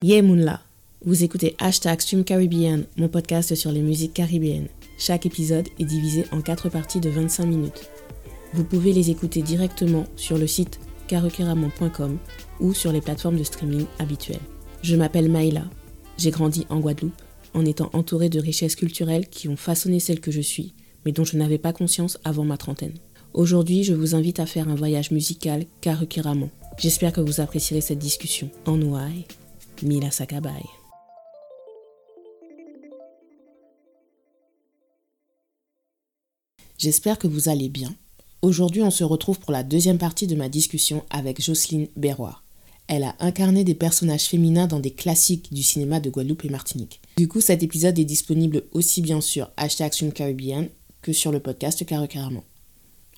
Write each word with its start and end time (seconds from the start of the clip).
Yeah 0.00 0.22
Moonla, 0.22 0.60
vous 1.04 1.24
écoutez 1.24 1.56
Hashtag 1.58 2.00
Stream 2.00 2.22
Caribbean, 2.22 2.84
mon 2.96 3.08
podcast 3.08 3.56
sur 3.56 3.72
les 3.72 3.82
musiques 3.82 4.14
caribéennes. 4.14 4.68
Chaque 4.96 5.26
épisode 5.26 5.66
est 5.80 5.84
divisé 5.84 6.24
en 6.30 6.40
quatre 6.40 6.68
parties 6.68 7.00
de 7.00 7.10
25 7.10 7.46
minutes. 7.46 7.90
Vous 8.54 8.62
pouvez 8.62 8.92
les 8.92 9.10
écouter 9.10 9.42
directement 9.42 10.04
sur 10.14 10.38
le 10.38 10.46
site 10.46 10.78
karukeraman.com 11.08 12.16
ou 12.60 12.74
sur 12.74 12.92
les 12.92 13.00
plateformes 13.00 13.38
de 13.38 13.42
streaming 13.42 13.86
habituelles. 13.98 14.38
Je 14.82 14.94
m'appelle 14.94 15.28
Maïla, 15.28 15.64
j'ai 16.16 16.30
grandi 16.30 16.64
en 16.68 16.78
Guadeloupe 16.78 17.20
en 17.52 17.64
étant 17.64 17.90
entourée 17.92 18.28
de 18.28 18.38
richesses 18.38 18.76
culturelles 18.76 19.26
qui 19.26 19.48
ont 19.48 19.56
façonné 19.56 19.98
celle 19.98 20.20
que 20.20 20.30
je 20.30 20.40
suis, 20.40 20.74
mais 21.04 21.10
dont 21.10 21.24
je 21.24 21.36
n'avais 21.36 21.58
pas 21.58 21.72
conscience 21.72 22.20
avant 22.22 22.44
ma 22.44 22.56
trentaine. 22.56 22.94
Aujourd'hui, 23.34 23.82
je 23.82 23.94
vous 23.94 24.14
invite 24.14 24.38
à 24.38 24.46
faire 24.46 24.68
un 24.68 24.76
voyage 24.76 25.10
musical 25.10 25.64
Karukeraman. 25.80 26.50
J'espère 26.78 27.12
que 27.12 27.20
vous 27.20 27.40
apprécierez 27.40 27.80
cette 27.80 27.98
discussion. 27.98 28.48
En 28.64 28.80
ouai, 28.80 29.26
Mila 29.82 30.10
Sakabay. 30.10 30.64
J'espère 36.78 37.18
que 37.18 37.26
vous 37.26 37.48
allez 37.48 37.68
bien. 37.68 37.94
Aujourd'hui, 38.40 38.82
on 38.82 38.90
se 38.90 39.02
retrouve 39.02 39.40
pour 39.40 39.50
la 39.50 39.64
deuxième 39.64 39.98
partie 39.98 40.28
de 40.28 40.36
ma 40.36 40.48
discussion 40.48 41.04
avec 41.10 41.42
Jocelyne 41.42 41.88
Berroir. 41.96 42.44
Elle 42.86 43.02
a 43.02 43.16
incarné 43.18 43.64
des 43.64 43.74
personnages 43.74 44.26
féminins 44.26 44.66
dans 44.68 44.78
des 44.78 44.92
classiques 44.92 45.52
du 45.52 45.62
cinéma 45.62 46.00
de 46.00 46.08
Guadeloupe 46.08 46.44
et 46.44 46.50
Martinique. 46.50 47.00
Du 47.16 47.26
coup, 47.26 47.40
cet 47.40 47.62
épisode 47.62 47.98
est 47.98 48.04
disponible 48.04 48.62
aussi 48.72 49.02
bien 49.02 49.20
sur 49.20 49.50
Hashtag 49.56 49.92
Caribbean 50.14 50.68
que 51.02 51.12
sur 51.12 51.32
le 51.32 51.40
podcast 51.40 51.84
Carrément. 51.84 52.44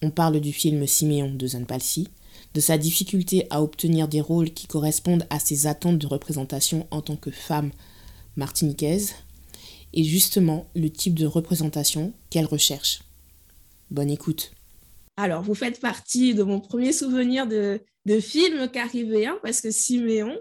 On 0.02 0.10
parle 0.10 0.40
du 0.40 0.52
film 0.52 0.86
Siméon 0.86 1.34
de 1.34 1.46
Zane 1.46 1.66
Palsy, 1.66 2.08
de 2.54 2.60
sa 2.60 2.78
difficulté 2.78 3.46
à 3.50 3.62
obtenir 3.62 4.08
des 4.08 4.20
rôles 4.20 4.52
qui 4.52 4.66
correspondent 4.66 5.26
à 5.30 5.38
ses 5.38 5.66
attentes 5.66 5.98
de 5.98 6.06
représentation 6.06 6.86
en 6.90 7.00
tant 7.00 7.16
que 7.16 7.30
femme 7.30 7.70
martiniquaise, 8.36 9.14
et 9.92 10.04
justement 10.04 10.68
le 10.74 10.90
type 10.90 11.18
de 11.18 11.26
représentation 11.26 12.12
qu'elle 12.30 12.46
recherche. 12.46 13.02
Bonne 13.90 14.10
écoute. 14.10 14.52
Alors, 15.16 15.42
vous 15.42 15.54
faites 15.54 15.80
partie 15.80 16.34
de 16.34 16.42
mon 16.42 16.60
premier 16.60 16.92
souvenir 16.92 17.46
de, 17.46 17.80
de 18.06 18.20
film 18.20 18.68
caribéen, 18.68 19.36
parce 19.42 19.60
que 19.60 19.70
Siméon, 19.70 20.38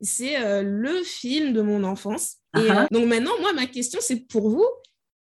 c'est 0.00 0.40
euh, 0.40 0.62
le 0.62 1.02
film 1.02 1.52
de 1.52 1.62
mon 1.62 1.84
enfance. 1.84 2.36
Et, 2.56 2.60
uh-huh. 2.60 2.84
euh, 2.84 2.86
donc 2.90 3.06
maintenant, 3.06 3.32
moi, 3.40 3.52
ma 3.52 3.66
question, 3.66 4.00
c'est 4.02 4.26
pour 4.28 4.48
vous, 4.50 4.66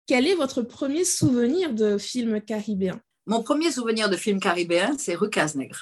quel 0.06 0.26
est 0.26 0.34
votre 0.34 0.62
premier 0.62 1.04
souvenir 1.04 1.72
de 1.74 1.98
film 1.98 2.40
caribéen? 2.40 3.00
Mon 3.26 3.42
premier 3.42 3.72
souvenir 3.72 4.08
de 4.08 4.16
film 4.16 4.38
caribéen, 4.38 4.94
c'est 4.98 5.16
Rue. 5.16 5.30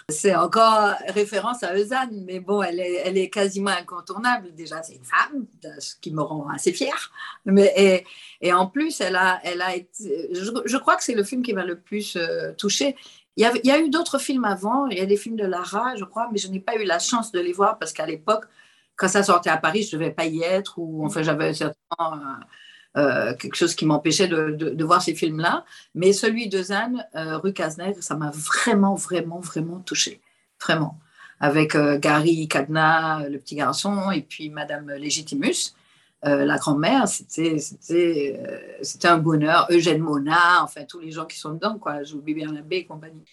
C'est 0.09 0.35
encore 0.35 0.95
référence 1.09 1.63
à 1.63 1.77
Eusanne, 1.77 2.25
mais 2.25 2.41
bon, 2.41 2.63
elle 2.63 2.81
est, 2.81 3.03
elle 3.05 3.19
est 3.19 3.29
quasiment 3.29 3.71
incontournable. 3.71 4.55
Déjà, 4.55 4.83
c'est 4.83 4.95
une 4.95 5.05
femme, 5.05 5.47
ce 5.79 5.95
qui 6.01 6.11
me 6.11 6.23
rend 6.23 6.49
assez 6.49 6.73
fière. 6.73 7.13
Mais, 7.45 7.73
et, 7.77 8.07
et 8.41 8.53
en 8.55 8.67
plus, 8.67 9.01
elle 9.03 9.17
a, 9.17 9.41
elle 9.45 9.61
a 9.61 9.77
été, 9.77 10.31
je, 10.33 10.77
crois 10.79 10.97
que 10.97 11.05
c'est 11.05 11.15
le 11.15 11.23
film 11.23 11.43
qui 11.43 11.53
m'a 11.53 11.65
le 11.65 11.79
plus 11.79 12.17
euh, 12.17 12.53
touchée. 12.55 12.97
Il 13.37 13.43
y, 13.43 13.47
a, 13.47 13.53
il 13.63 13.67
y, 13.67 13.73
a, 13.73 13.79
eu 13.79 13.91
d'autres 13.91 14.19
films 14.19 14.45
avant, 14.45 14.87
il 14.87 14.97
y 14.97 15.03
a 15.03 15.07
des 15.07 15.17
films 15.19 15.37
de 15.37 15.45
Lara, 15.45 15.97
je 15.97 16.05
crois, 16.05 16.29
mais 16.33 16.39
je 16.39 16.49
n'ai 16.49 16.61
pas 16.61 16.77
eu 16.77 16.85
la 16.85 16.99
chance 16.99 17.31
de 17.31 17.41
les 17.41 17.53
voir 17.53 17.79
parce 17.79 17.93
qu'à 17.93 18.07
l'époque, 18.07 18.45
quand 18.97 19.09
ça 19.09 19.23
sortait 19.23 19.51
à 19.51 19.59
Paris, 19.59 19.83
je 19.83 19.97
ne 19.97 20.01
devais 20.01 20.13
pas 20.13 20.25
y 20.25 20.43
être, 20.43 20.79
ou 20.79 21.05
enfin, 21.05 21.23
j'avais 21.23 21.53
certainement 21.53 22.15
euh, 22.15 22.45
quelque 22.95 23.57
chose 23.57 23.75
qui 23.75 23.87
m'empêchait 23.87 24.29
de, 24.29 24.85
voir 24.85 25.03
ces 25.03 25.15
films-là. 25.15 25.65
Mais 25.95 26.13
celui 26.13 26.49
de 26.49 26.63
Zane, 26.63 27.07
euh, 27.15 27.39
rue 27.39 27.53
Cazenègre, 27.53 28.03
ça 28.03 28.15
m'a 28.17 28.31
vraiment, 28.31 28.95
vraiment, 28.95 29.41
vraiment 29.41 29.81
touché. 29.81 30.21
Vraiment. 30.61 30.99
Avec 31.41 31.75
euh, 31.75 31.99
Gary 31.99 32.47
Cadna, 32.49 33.25
le 33.29 33.39
petit 33.39 33.57
garçon, 33.57 34.11
et 34.11 34.23
puis 34.23 34.51
Madame 34.51 34.91
Légitimus. 34.93 35.75
La 36.25 36.57
grand-mère, 36.57 37.07
c'était, 37.09 37.59
c'était, 37.59 39.09
un 39.09 39.19
bonheur. 39.19 39.67
Eugène 39.71 40.01
Mona, 40.01 40.63
enfin 40.63 40.85
tous 40.85 41.01
les 41.01 41.11
gens 41.11 41.27
qui 41.27 41.39
sont 41.39 41.55
dedans, 41.55 41.79
quoi. 41.79 42.03
J'oublie 42.03 42.35
bien 42.35 42.53
la 42.53 42.63
baie 42.63 42.79
et 42.79 42.87
compagnie. 42.87 43.25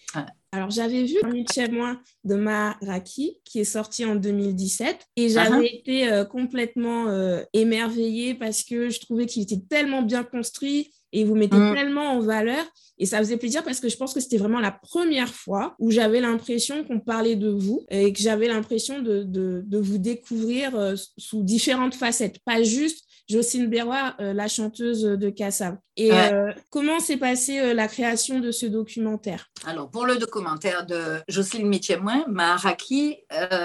Alors, 0.54 0.70
j'avais 0.70 1.04
vu 1.04 1.16
Un 1.24 1.44
témoin 1.44 1.98
de 2.24 2.34
Maraki 2.34 3.38
qui 3.42 3.60
est 3.60 3.64
sorti 3.64 4.04
en 4.04 4.16
2017 4.16 5.08
et 5.16 5.30
j'avais 5.30 5.66
été 5.66 6.12
euh, 6.12 6.26
complètement 6.26 7.08
euh, 7.08 7.42
émerveillée 7.54 8.34
parce 8.34 8.62
que 8.62 8.90
je 8.90 9.00
trouvais 9.00 9.24
qu'il 9.24 9.42
était 9.42 9.62
tellement 9.66 10.02
bien 10.02 10.24
construit 10.24 10.92
et 11.12 11.24
vous 11.24 11.34
mettez 11.34 11.56
mm. 11.56 11.74
tellement 11.74 12.12
en 12.12 12.20
valeur. 12.20 12.64
Et 12.98 13.06
ça 13.06 13.18
faisait 13.18 13.36
plaisir 13.36 13.64
parce 13.64 13.80
que 13.80 13.88
je 13.88 13.96
pense 13.96 14.14
que 14.14 14.20
c'était 14.20 14.36
vraiment 14.36 14.60
la 14.60 14.70
première 14.70 15.32
fois 15.34 15.74
où 15.78 15.90
j'avais 15.90 16.20
l'impression 16.20 16.84
qu'on 16.84 17.00
parlait 17.00 17.36
de 17.36 17.50
vous 17.50 17.84
et 17.90 18.12
que 18.12 18.20
j'avais 18.20 18.48
l'impression 18.48 19.00
de, 19.00 19.22
de, 19.22 19.62
de, 19.66 19.78
vous 19.78 19.98
découvrir 19.98 20.76
euh, 20.76 20.94
sous 21.16 21.42
différentes 21.42 21.94
facettes, 21.94 22.38
pas 22.44 22.62
juste 22.62 23.04
Jocelyne 23.28 23.68
Berroir, 23.68 24.14
euh, 24.20 24.32
la 24.32 24.48
chanteuse 24.48 25.02
de 25.02 25.30
Kassav. 25.30 25.76
Et 25.96 26.12
euh, 26.12 26.52
comment 26.70 27.00
s'est 27.00 27.16
passée 27.16 27.60
euh, 27.60 27.74
la 27.74 27.88
création 27.88 28.40
de 28.40 28.50
ce 28.50 28.66
documentaire? 28.66 29.48
Alors, 29.66 29.90
pour 29.90 30.06
le 30.06 30.16
documentaire 30.16 30.86
de 30.86 31.20
Jocelyne 31.28 31.68
Michemouin, 31.68 32.24
Maraki 32.28 33.16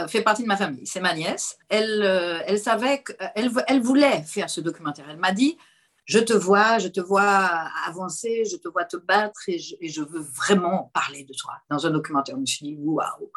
fait 0.07 0.21
partie 0.21 0.43
de 0.43 0.47
ma 0.47 0.57
famille. 0.57 0.85
C'est 0.85 0.99
ma 0.99 1.13
nièce. 1.13 1.57
Elle, 1.69 2.01
elle 2.45 2.59
savait 2.59 3.03
qu'elle 3.03 3.51
elle 3.67 3.81
voulait 3.81 4.23
faire 4.23 4.49
ce 4.49 4.61
documentaire. 4.61 5.05
Elle 5.09 5.17
m'a 5.17 5.31
dit 5.31 5.57
je 6.07 6.19
te 6.19 6.31
vois, 6.31 6.79
je 6.79 6.87
te 6.87 7.01
vois 7.01 7.49
avancer, 7.85 8.45
je 8.45 8.55
te 8.55 8.69
vois 8.69 8.85
te 8.85 8.95
battre 8.95 9.41
et 9.49 9.59
je, 9.59 10.01
veux 10.01 10.21
vraiment 10.21 10.89
parler 10.93 11.25
de 11.25 11.33
toi 11.33 11.53
dans 11.69 11.85
un 11.85 11.91
documentaire. 11.91 12.35
Je 12.35 12.39
me 12.39 12.45
suis 12.45 12.65
dit, 12.65 12.77
waouh! 12.79 13.29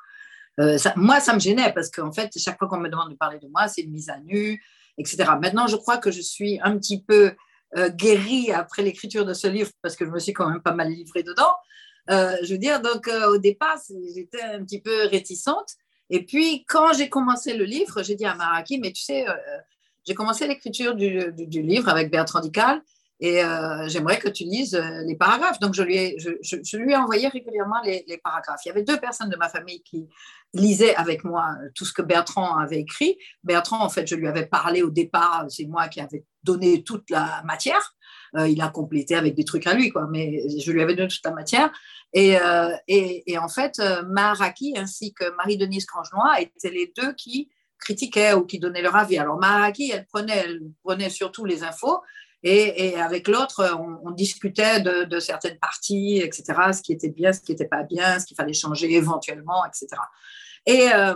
moi, 0.95 1.19
ça 1.19 1.35
me 1.35 1.41
gênait 1.41 1.73
parce 1.73 1.91
qu'en 1.91 2.13
fait, 2.13 2.31
chaque 2.39 2.59
fois 2.59 2.69
qu'on 2.69 2.79
me 2.79 2.89
demande 2.89 3.11
de 3.11 3.17
parler 3.17 3.41
de 3.41 3.49
moi, 3.49 3.67
c'est 3.67 3.83
une 3.83 3.91
mise 3.91 4.09
à 4.09 4.21
nu, 4.21 4.63
etc. 4.99 5.25
Maintenant, 5.43 5.67
je 5.67 5.77
crois 5.77 5.99
que 5.99 6.13
je 6.13 6.21
suis 6.21 6.61
un 6.63 6.79
petit 6.79 7.03
peu 7.03 7.35
euh, 7.77 7.89
guérie 7.89 8.53
après 8.53 8.83
l'écriture 8.83 9.25
de 9.25 9.35
ce 9.35 9.49
livre 9.49 9.71
parce 9.83 9.97
que 9.97 10.05
je 10.05 10.11
me 10.11 10.21
suis 10.21 10.33
quand 10.33 10.49
même 10.49 10.63
pas 10.63 10.75
mal 10.75 10.91
livrée 10.91 11.25
dedans. 11.25 11.53
Euh, 12.11 12.37
je 12.45 12.53
veux 12.53 12.59
dire, 12.59 12.81
donc 12.81 13.09
euh, 13.09 13.33
au 13.33 13.39
départ, 13.39 13.79
j'étais 14.15 14.43
un 14.43 14.63
petit 14.63 14.81
peu 14.81 15.09
réticente. 15.09 15.71
Et 16.09 16.25
puis, 16.25 16.65
quand 16.69 16.93
j'ai 16.93 17.09
commencé 17.09 17.53
le 17.57 17.65
livre, 17.65 18.05
j'ai 18.05 18.15
dit 18.15 18.27
à 18.27 18.37
Maraki, 18.37 18.79
mais 18.79 18.93
tu 18.93 19.03
sais, 19.03 19.27
j'ai 20.11 20.15
commencé 20.17 20.49
l'écriture 20.49 20.97
du, 20.97 21.63
livre 21.63 21.89
avec 21.89 22.11
Bertrand 22.11 22.41
Dical 22.41 22.83
et 23.21 23.43
j'aimerais 23.87 24.19
que 24.19 24.29
tu 24.29 24.43
lises 24.43 24.75
les 25.07 25.15
paragraphes. 25.15 25.61
Donc, 25.61 25.75
je 25.75 25.85
lui 25.85 25.95
ai, 25.95 26.97
envoyé 26.97 27.29
régulièrement 27.29 27.81
les, 27.85 28.21
paragraphes. 28.25 28.61
Il 28.65 28.71
y 28.71 28.73
avait 28.73 28.83
deux 28.83 28.99
personnes 28.99 29.31
de 29.31 29.37
ma 29.37 29.49
famille 29.49 29.85
qui 29.85 30.09
lisait 30.53 30.97
avec 30.97 31.23
moi 31.23 31.55
tout 31.77 31.85
ce 31.85 31.93
que 31.93 32.03
Bertrand 32.03 32.57
avait 32.57 32.81
écrit. 32.81 33.19
Bertrand, 33.45 33.85
en 33.85 33.89
fait, 33.89 34.09
je 34.09 34.17
lui 34.17 34.27
avais 34.27 34.47
parlé 34.47 34.83
au 34.83 34.91
départ, 34.91 35.47
c'est 35.49 35.67
moi 35.67 35.87
qui 35.87 36.01
avais 36.01 36.25
donné 36.43 36.83
toute 36.83 37.09
la 37.09 37.45
matière. 37.45 37.95
Euh, 38.37 38.49
il 38.49 38.61
a 38.61 38.69
complété 38.69 39.15
avec 39.15 39.37
des 39.37 39.45
trucs 39.45 39.69
à 39.69 39.75
lui, 39.75 39.91
quoi, 39.91 40.09
mais 40.11 40.43
je 40.59 40.73
lui 40.73 40.83
avais 40.83 40.97
donné 40.97 41.09
toute 41.09 41.25
la 41.25 41.33
matière. 41.33 41.71
Et, 42.13 42.37
euh, 42.37 42.75
en 43.39 43.49
fait, 43.49 43.79
euh, 43.79 44.03
Maharaki 44.03 44.75
ainsi 44.77 45.13
que 45.15 45.31
Marie-Denise 45.37 45.87
Grangenois 45.87 46.41
étaient 46.41 46.71
les 46.71 46.93
deux 46.97 47.13
qui 47.15 47.49
critiquaient 47.81 48.35
ou 48.35 48.45
qui 48.45 48.59
donnaient 48.59 48.83
leur 48.83 48.97
avis. 48.97 49.19
Alors 49.19 49.39
Maharaki, 49.39 49.91
elle 49.93 50.07
prenait, 50.07 50.39
elle 50.45 50.61
prenait 50.83 51.11
surtout 51.11 51.45
les 51.45 51.63
infos, 51.63 52.01
et, 52.43 52.95
avec 52.97 53.29
l'autre, 53.29 53.79
on, 54.03 54.11
discutait 54.13 54.81
de, 54.81 55.21
certaines 55.21 55.59
parties, 55.59 56.19
etc., 56.19 56.45
ce 56.73 56.81
qui 56.81 56.93
était 56.93 57.11
bien, 57.11 57.35
ce 57.35 57.41
qui 57.41 57.53
n'était 57.53 57.67
pas 57.67 57.83
bien, 57.83 58.19
ce 58.19 58.25
qu'il 58.25 58.35
fallait 58.35 58.55
changer 58.55 58.91
éventuellement, 58.95 59.63
etc. 59.67 60.01
Euh, 60.69 61.15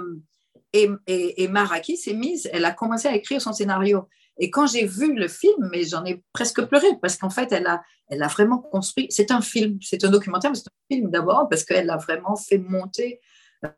et, 0.74 0.90
et, 1.06 1.48
Maraki 1.48 1.96
s'est 1.96 2.12
mise, 2.12 2.50
elle 2.52 2.66
a 2.66 2.72
commencé 2.72 3.08
à 3.08 3.14
écrire 3.14 3.40
son 3.40 3.54
scénario. 3.54 4.06
Et 4.38 4.50
quand 4.50 4.66
j'ai 4.66 4.84
vu 4.84 5.14
le 5.14 5.28
film, 5.28 5.68
mais 5.70 5.84
j'en 5.84 6.04
ai 6.04 6.22
presque 6.32 6.62
pleuré 6.62 6.88
parce 7.00 7.16
qu'en 7.16 7.30
fait, 7.30 7.52
elle 7.52 7.68
a, 7.68 7.82
elle 8.08 8.22
a 8.22 8.26
vraiment 8.26 8.58
construit. 8.58 9.06
C'est 9.10 9.30
un 9.30 9.40
film, 9.40 9.78
c'est 9.80 10.04
un 10.04 10.10
documentaire, 10.10 10.50
mais 10.50 10.56
c'est 10.56 10.66
un 10.66 10.94
film 10.94 11.10
d'abord 11.10 11.48
parce 11.48 11.64
qu'elle 11.64 11.88
a 11.88 11.96
vraiment 11.96 12.36
fait 12.36 12.58
monter 12.58 13.20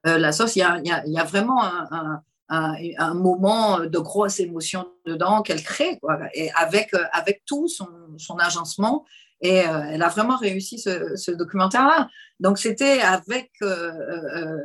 euh, 0.07 0.19
la 0.19 0.33
sauce. 0.33 0.57
Il 0.57 0.61
y 0.61 0.63
a, 0.63 1.25
vraiment 1.25 1.63
un, 1.63 2.23
un, 2.49 3.15
moment 3.15 3.81
de 3.81 3.99
grosse 3.99 4.41
émotion 4.41 4.87
dedans 5.05 5.43
qu'elle 5.43 5.63
crée, 5.63 5.99
quoi, 6.01 6.19
et 6.35 6.51
avec, 6.53 6.95
euh, 6.95 7.05
avec 7.13 7.43
tout 7.45 7.69
son, 7.69 7.89
son 8.19 8.37
agencement 8.37 9.05
et 9.41 9.67
euh, 9.67 9.83
elle 9.91 10.03
a 10.03 10.09
vraiment 10.09 10.37
réussi 10.37 10.79
ce, 10.79 11.31
documentaire-là. 11.31 12.09
Donc, 12.41 12.59
c'était 12.59 13.01
avec 13.01 13.51
euh, 13.63 13.93
euh, 13.93 14.59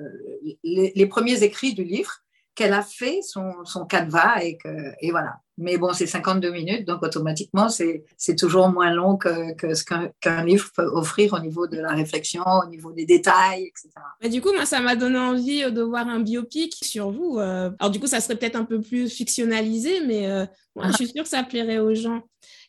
les, 0.64 1.06
premiers 1.08 1.44
écrits 1.44 1.74
du 1.74 1.84
livre 1.84 2.12
qu'elle 2.56 2.74
a 2.74 2.82
fait 2.82 3.22
son, 3.22 3.66
son 3.66 3.86
canevas 3.86 4.42
et, 4.42 4.58
que, 4.58 4.94
et 5.02 5.12
voilà. 5.12 5.40
Mais 5.62 5.78
bon, 5.78 5.94
c'est 5.94 6.08
52 6.08 6.52
minutes, 6.52 6.88
donc 6.88 7.04
automatiquement, 7.04 7.70
c'est 7.70 8.36
toujours 8.38 8.70
moins 8.70 8.92
long 8.92 9.16
que, 9.16 9.54
que 9.54 9.74
ce 9.74 9.84
qu'un 9.84 10.44
livre 10.44 10.70
peut 10.76 10.86
offrir 10.86 11.34
au 11.34 11.40
niveau 11.40 11.68
de 11.68 11.78
la 11.78 11.92
réflexion, 11.92 12.44
au 12.66 12.70
niveau 12.70 12.92
des 12.92 13.06
détails, 13.06 13.64
etc. 13.64 13.90
Mais 14.22 14.30
du 14.30 14.42
coup, 14.42 14.52
moi, 14.54 14.66
ça 14.66 14.80
m'a 14.82 14.96
donné 14.96 15.20
envie 15.20 15.72
de 15.72 15.82
voir 15.82 16.08
un 16.08 16.20
biopic 16.20 16.76
sur 16.84 17.12
vous. 17.12 17.40
Alors, 17.40 17.92
du 17.92 18.00
coup, 18.00 18.08
ça 18.08 18.20
serait 18.20 18.36
peut-être 18.36 18.56
un 18.56 18.66
peu 18.66 18.82
plus 18.82 19.10
fictionnalisé, 19.10 20.02
mais 20.06 20.48
moi, 20.76 20.88
je 20.88 20.94
suis 20.94 21.08
sûre 21.08 21.24
que 21.24 21.30
ça 21.30 21.44
plairait 21.44 21.80
aux 21.80 21.94
gens. 21.96 22.24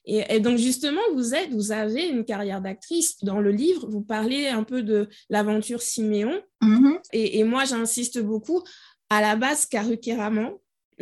Et, 0.05 0.41
donc 0.41 0.59
justement, 0.59 1.01
vous 1.15 1.35
êtes, 1.35 1.51
vous 1.51 1.71
avez 1.71 2.09
une 2.09 2.25
carrière 2.25 2.61
d'actrice. 2.61 3.23
Dans 3.23 3.41
le 3.41 3.51
livre, 3.51 3.87
vous 3.89 4.03
parlez 4.03 4.49
un 4.49 4.65
peu 4.65 4.83
de 4.83 5.09
l'aventure 5.31 5.81
Siméon. 5.81 6.43
Mm-hmm. 6.63 6.99
Et, 7.13 7.45
moi, 7.45 7.65
j'insiste 7.65 8.21
beaucoup. 8.21 8.63
À 9.11 9.21
la 9.21 9.37
base, 9.37 9.67
Karukeraman, 9.67 10.53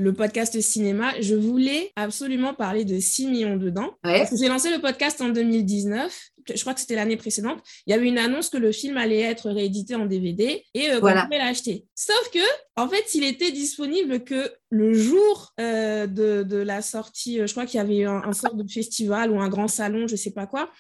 le 0.00 0.14
podcast 0.14 0.58
cinéma, 0.60 1.12
je 1.20 1.34
voulais 1.34 1.92
absolument 1.94 2.54
parler 2.54 2.84
de 2.84 2.98
6 2.98 3.26
millions 3.26 3.56
dedans. 3.56 3.90
J'ai 4.04 4.48
lancé 4.48 4.70
le 4.70 4.80
podcast 4.80 5.20
en 5.20 5.28
2019. 5.28 6.30
Je 6.54 6.60
crois 6.62 6.72
que 6.72 6.80
c'était 6.80 6.94
l'année 6.94 7.18
précédente. 7.18 7.62
Il 7.86 7.90
y 7.90 7.92
avait 7.92 8.08
une 8.08 8.18
annonce 8.18 8.48
que 8.48 8.56
le 8.56 8.72
film 8.72 8.96
allait 8.96 9.20
être 9.20 9.50
réédité 9.50 9.94
en 9.94 10.06
DVD 10.06 10.64
et 10.74 10.90
euh, 10.90 10.98
voilà. 11.00 11.24
pouvait 11.24 11.38
l'acheter. 11.38 11.86
Sauf 11.94 12.30
que, 12.32 12.38
en 12.76 12.88
fait, 12.88 13.14
il 13.14 13.24
était 13.24 13.52
disponible 13.52 14.24
que 14.24 14.50
le 14.70 14.94
jour 14.94 15.52
euh, 15.60 16.06
de, 16.06 16.56
la 16.56 16.80
sortie. 16.80 17.40
Euh, 17.40 17.46
je 17.46 17.52
crois 17.52 17.66
qu'il 17.66 17.78
y 17.78 17.80
avait 17.80 17.98
eu 17.98 18.06
un, 18.06 18.22
un, 18.24 18.32
sort 18.32 18.54
de 18.54 18.66
festival 18.68 19.30
ou 19.30 19.40
un 19.40 19.48
grand 19.48 19.68
salon, 19.68 20.08
je 20.08 20.16
sais 20.16 20.32
pas 20.32 20.46
quoi. 20.46 20.70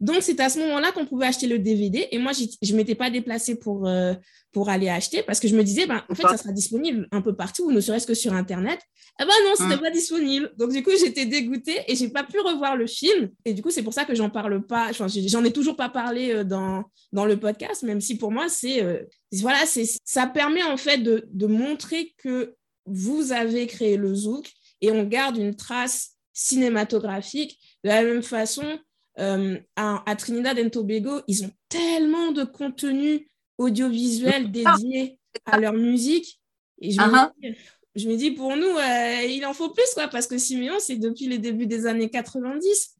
Donc, 0.00 0.18
c'est 0.22 0.38
à 0.40 0.48
ce 0.48 0.58
moment-là 0.58 0.92
qu'on 0.92 1.06
pouvait 1.06 1.26
acheter 1.26 1.46
le 1.46 1.58
DVD. 1.58 2.08
Et 2.10 2.18
moi, 2.18 2.32
je 2.32 2.72
ne 2.72 2.76
m'étais 2.76 2.94
pas 2.94 3.10
déplacée 3.10 3.56
pour, 3.56 3.86
euh, 3.86 4.14
pour 4.52 4.68
aller 4.68 4.88
acheter 4.88 5.22
parce 5.22 5.40
que 5.40 5.48
je 5.48 5.56
me 5.56 5.62
disais, 5.62 5.86
ben, 5.86 6.02
en 6.10 6.14
fait, 6.14 6.22
ça 6.22 6.36
sera 6.36 6.52
disponible 6.52 7.08
un 7.12 7.20
peu 7.20 7.34
partout, 7.34 7.70
ne 7.70 7.80
serait-ce 7.80 8.06
que 8.06 8.14
sur 8.14 8.32
Internet. 8.32 8.80
Eh 9.20 9.24
ben 9.24 9.32
non, 9.44 9.54
ce 9.56 9.62
n'était 9.62 9.74
hum. 9.74 9.80
pas 9.80 9.90
disponible. 9.90 10.52
Donc, 10.58 10.72
du 10.72 10.82
coup, 10.82 10.90
j'étais 10.98 11.26
dégoûtée 11.26 11.80
et 11.86 11.94
je 11.94 12.04
n'ai 12.04 12.10
pas 12.10 12.24
pu 12.24 12.40
revoir 12.40 12.76
le 12.76 12.86
film. 12.86 13.30
Et 13.44 13.54
du 13.54 13.62
coup, 13.62 13.70
c'est 13.70 13.82
pour 13.82 13.94
ça 13.94 14.04
que 14.04 14.14
j'en 14.14 14.30
parle 14.30 14.66
pas. 14.66 14.88
Enfin, 14.90 15.06
j'en 15.08 15.44
ai 15.44 15.52
toujours 15.52 15.76
pas 15.76 15.88
parlé 15.88 16.32
euh, 16.32 16.44
dans, 16.44 16.84
dans 17.12 17.24
le 17.24 17.38
podcast, 17.38 17.82
même 17.84 18.00
si 18.00 18.18
pour 18.18 18.32
moi, 18.32 18.48
c'est, 18.48 18.82
euh, 18.82 19.02
voilà, 19.32 19.64
c'est, 19.66 19.88
ça 20.04 20.26
permet 20.26 20.62
en 20.64 20.76
fait 20.76 20.98
de, 20.98 21.24
de 21.30 21.46
montrer 21.46 22.12
que 22.18 22.54
vous 22.86 23.32
avez 23.32 23.66
créé 23.66 23.96
le 23.96 24.14
Zouk 24.14 24.50
et 24.80 24.90
on 24.90 25.04
garde 25.04 25.36
une 25.36 25.54
trace 25.54 26.10
cinématographique 26.32 27.58
de 27.84 27.88
la 27.88 28.02
même 28.02 28.22
façon 28.22 28.78
euh, 29.18 29.58
à, 29.76 30.16
Trinidad 30.16 30.58
et 30.58 30.70
Tobago, 30.70 31.20
ils 31.28 31.44
ont 31.44 31.50
tellement 31.68 32.32
de 32.32 32.44
contenu 32.44 33.28
audiovisuel 33.58 34.50
dédié 34.50 35.18
à 35.46 35.58
leur 35.58 35.74
musique. 35.74 36.40
Et 36.80 36.90
je, 36.90 37.00
me, 37.00 37.06
uh-huh. 37.06 37.30
dis, 37.40 37.54
je 37.94 38.08
me 38.08 38.16
dis, 38.16 38.30
pour 38.32 38.56
nous, 38.56 38.64
euh, 38.64 39.22
il 39.28 39.44
en 39.46 39.54
faut 39.54 39.70
plus, 39.70 39.88
quoi, 39.94 40.08
parce 40.08 40.26
que 40.26 40.38
Simeon, 40.38 40.78
c'est 40.80 40.96
depuis 40.96 41.26
les 41.26 41.38
débuts 41.38 41.66
des 41.66 41.86
années 41.86 42.10
90. 42.10 42.96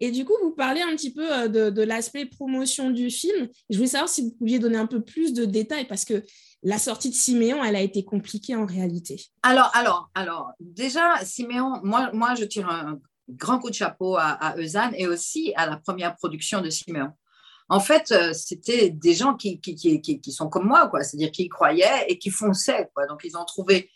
Et 0.00 0.10
du 0.10 0.24
coup, 0.24 0.34
vous 0.42 0.52
parlez 0.52 0.80
un 0.80 0.94
petit 0.94 1.12
peu 1.12 1.30
euh, 1.30 1.48
de, 1.48 1.70
de 1.70 1.82
l'aspect 1.82 2.24
promotion 2.24 2.90
du 2.90 3.10
film. 3.10 3.48
Je 3.68 3.76
voulais 3.76 3.88
savoir 3.88 4.08
si 4.08 4.22
vous 4.22 4.30
pouviez 4.30 4.58
donner 4.58 4.78
un 4.78 4.86
peu 4.86 5.02
plus 5.02 5.34
de 5.34 5.44
détails, 5.44 5.86
parce 5.86 6.04
que 6.04 6.22
la 6.62 6.78
sortie 6.78 7.10
de 7.10 7.14
Siméon, 7.14 7.62
elle 7.62 7.76
a 7.76 7.82
été 7.82 8.04
compliquée 8.04 8.56
en 8.56 8.64
réalité. 8.64 9.22
Alors, 9.42 9.70
alors, 9.74 10.10
alors, 10.14 10.50
déjà, 10.60 11.16
Siméon, 11.24 11.80
moi, 11.82 12.10
moi, 12.12 12.34
je 12.34 12.44
tire 12.44 12.68
un 12.68 12.98
grand 13.28 13.58
coup 13.58 13.70
de 13.70 13.74
chapeau 13.74 14.16
à, 14.16 14.30
à 14.30 14.54
et 14.96 15.06
aussi 15.06 15.52
à 15.56 15.66
la 15.66 15.76
première 15.76 16.16
production 16.16 16.60
de 16.60 16.70
Simeon. 16.70 17.12
En 17.68 17.80
fait, 17.80 18.10
euh, 18.12 18.32
c'était 18.32 18.90
des 18.90 19.14
gens 19.14 19.34
qui, 19.34 19.60
qui, 19.60 19.74
qui, 20.00 20.32
sont 20.32 20.48
comme 20.48 20.66
moi, 20.66 20.90
c'est-à-dire 21.02 21.30
qui 21.30 21.48
croyaient 21.48 22.06
et 22.08 22.18
qui 22.18 22.30
fonçaient. 22.30 22.90
Quoi. 22.94 23.06
Donc, 23.06 23.20
ils 23.24 23.36
ont 23.36 23.44
trouvé 23.44 23.90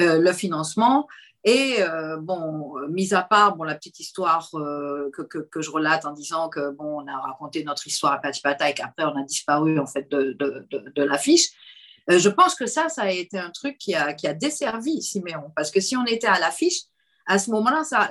euh, 0.00 0.18
le 0.18 0.32
financement. 0.32 1.06
Et 1.44 1.76
euh, 1.80 2.16
bon, 2.16 2.74
mis 2.88 3.14
à 3.14 3.22
part 3.22 3.54
bon, 3.56 3.64
la 3.64 3.74
petite 3.74 4.00
histoire 4.00 4.48
que, 4.50 5.24
que, 5.24 5.38
que, 5.38 5.62
je 5.62 5.70
relate 5.70 6.04
en 6.04 6.12
disant 6.12 6.48
que 6.48 6.70
bon, 6.70 7.02
on 7.02 7.06
a 7.06 7.16
raconté 7.18 7.62
notre 7.64 7.86
histoire 7.86 8.14
à 8.14 8.18
Patipata 8.18 8.68
et 8.68 8.74
qu'après 8.74 9.04
on 9.04 9.16
a 9.16 9.22
disparu 9.22 9.78
en 9.78 9.86
fait 9.86 10.10
de, 10.10 10.32
de, 10.32 10.66
de, 10.70 10.92
de 10.94 11.02
l'affiche, 11.04 11.50
je 12.08 12.28
pense 12.28 12.56
que 12.56 12.66
ça, 12.66 12.88
ça 12.88 13.02
a 13.02 13.10
été 13.10 13.38
un 13.38 13.50
truc 13.50 13.78
qui 13.78 13.94
a, 13.94 14.14
qui 14.14 14.26
a 14.26 14.34
desservi 14.34 15.00
Siméon. 15.00 15.52
Parce 15.54 15.70
que 15.70 15.80
si 15.80 15.96
on 15.96 16.04
était 16.06 16.26
à 16.26 16.40
l'affiche, 16.40 16.82
à 17.28 17.38
ce 17.38 17.50
moment-là, 17.50 17.84
ça, 17.84 18.08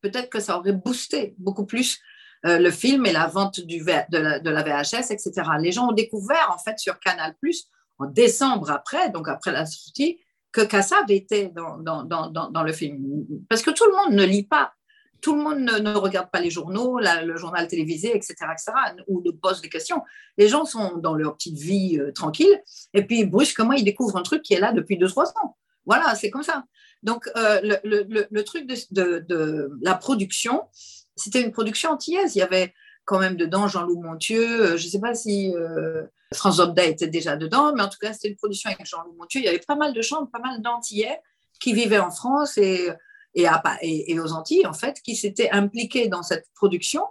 peut-être 0.00 0.30
que 0.30 0.40
ça 0.40 0.56
aurait 0.56 0.72
boosté 0.72 1.34
beaucoup 1.36 1.66
plus 1.66 2.00
euh, 2.46 2.58
le 2.58 2.70
film 2.70 3.04
et 3.04 3.12
la 3.12 3.26
vente 3.26 3.60
du, 3.60 3.78
de, 3.80 4.48
la, 4.48 4.62
VHS, 4.62 5.10
etc. 5.10 5.32
Les 5.60 5.72
gens 5.72 5.88
ont 5.88 5.92
découvert, 5.92 6.54
en 6.54 6.58
fait, 6.58 6.78
sur 6.78 7.00
Canal+, 7.00 7.34
en 7.98 8.06
décembre 8.06 8.70
après, 8.70 9.10
donc 9.10 9.28
après 9.28 9.50
la 9.50 9.66
sortie, 9.66 10.20
que 10.52 10.60
Kassav 10.60 11.10
était 11.10 11.48
dans, 11.48 11.78
dans, 11.78 12.04
dans, 12.04 12.62
le 12.62 12.72
film. 12.72 13.26
Parce 13.48 13.62
que 13.62 13.70
tout 13.70 13.84
le 13.84 13.96
monde 13.96 14.14
ne 14.14 14.24
lit 14.24 14.44
pas, 14.46 14.72
tout 15.20 15.34
le 15.34 15.42
monde 15.42 15.58
ne, 15.58 15.94
regarde 15.96 16.30
pas 16.30 16.40
les 16.40 16.50
journaux, 16.50 17.00
le 17.00 17.36
journal 17.36 17.66
télévisé, 17.66 18.14
etc., 18.14 18.34
etc., 18.52 18.72
ou 19.08 19.22
ne 19.22 19.32
pose 19.32 19.60
des 19.60 19.68
questions. 19.68 20.02
Les 20.38 20.48
gens 20.48 20.64
sont 20.64 20.98
dans 20.98 21.14
leur 21.14 21.34
petite 21.34 21.58
vie 21.58 21.98
euh, 21.98 22.12
tranquille, 22.12 22.62
et 22.94 23.04
puis 23.04 23.24
brusquement, 23.24 23.72
ils 23.72 23.84
découvrent 23.84 24.16
un 24.16 24.22
truc 24.22 24.42
qui 24.42 24.54
est 24.54 24.60
là 24.60 24.72
depuis 24.72 24.96
2-3 24.98 25.32
ans? 25.42 25.56
Voilà, 25.84 26.14
c'est 26.14 26.30
comme 26.30 26.42
ça. 26.42 26.64
Donc, 27.06 27.30
euh, 27.36 27.60
le, 27.62 28.42
truc 28.42 28.66
de, 28.66 29.70
la 29.80 29.94
production, 29.94 30.64
c'était 31.14 31.40
une 31.40 31.52
production 31.52 31.90
antillaise. 31.90 32.34
Il 32.34 32.40
y 32.40 32.42
avait 32.42 32.74
quand 33.04 33.20
même 33.20 33.36
dedans 33.36 33.68
Jean-Loup 33.68 34.02
Montieu. 34.02 34.72
Euh, 34.72 34.76
je 34.76 34.86
ne 34.86 34.90
sais 34.90 34.98
pas 34.98 35.14
si 35.14 35.54
euh, 35.54 36.02
France 36.34 36.58
Obda 36.58 36.84
était 36.84 37.06
déjà 37.06 37.36
dedans, 37.36 37.72
mais 37.76 37.82
en 37.82 37.88
tout 37.88 37.98
cas, 38.00 38.12
c'était 38.12 38.30
une 38.30 38.36
production 38.36 38.70
avec 38.70 38.84
Jean-Loup 38.84 39.14
Montieu. 39.16 39.40
Il 39.40 39.44
y 39.44 39.48
avait 39.48 39.60
pas 39.60 39.76
mal 39.76 39.94
de 39.94 40.02
chants, 40.02 40.26
pas 40.26 40.40
mal 40.40 40.60
d'Antillais 40.60 41.20
qui 41.60 41.74
vivaient 41.74 42.00
en 42.00 42.10
France 42.10 42.58
et, 42.58 42.90
aux 43.38 44.32
Antilles, 44.32 44.66
en 44.66 44.72
fait, 44.72 45.00
qui 45.00 45.14
s'étaient 45.14 45.50
impliqués 45.50 46.08
dans 46.08 46.24
cette 46.24 46.46
production. 46.56 47.04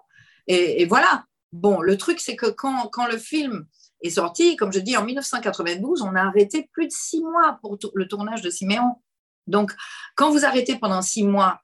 Et, 0.47 0.85
voilà. 0.85 1.23
Bon, 1.53 1.79
le 1.79 1.95
truc, 1.95 2.19
c'est 2.19 2.35
que 2.35 2.47
quand 2.47 3.07
le 3.09 3.17
film 3.17 3.65
est 4.01 4.09
sorti, 4.09 4.57
comme 4.57 4.73
je 4.73 4.79
dis, 4.79 4.97
en 4.97 5.05
1992, 5.05 6.01
on 6.01 6.15
a 6.15 6.21
arrêté 6.23 6.69
plus 6.73 6.87
de 6.87 6.91
six 6.91 7.23
mois 7.23 7.59
pour 7.61 7.77
le 7.93 8.07
tournage 8.09 8.41
de 8.41 8.49
Siméon. 8.49 8.97
Donc, 9.47 9.73
quand 10.15 10.31
vous 10.31 10.45
arrêtez 10.45 10.77
pendant 10.77 11.01
six 11.01 11.23
mois 11.23 11.61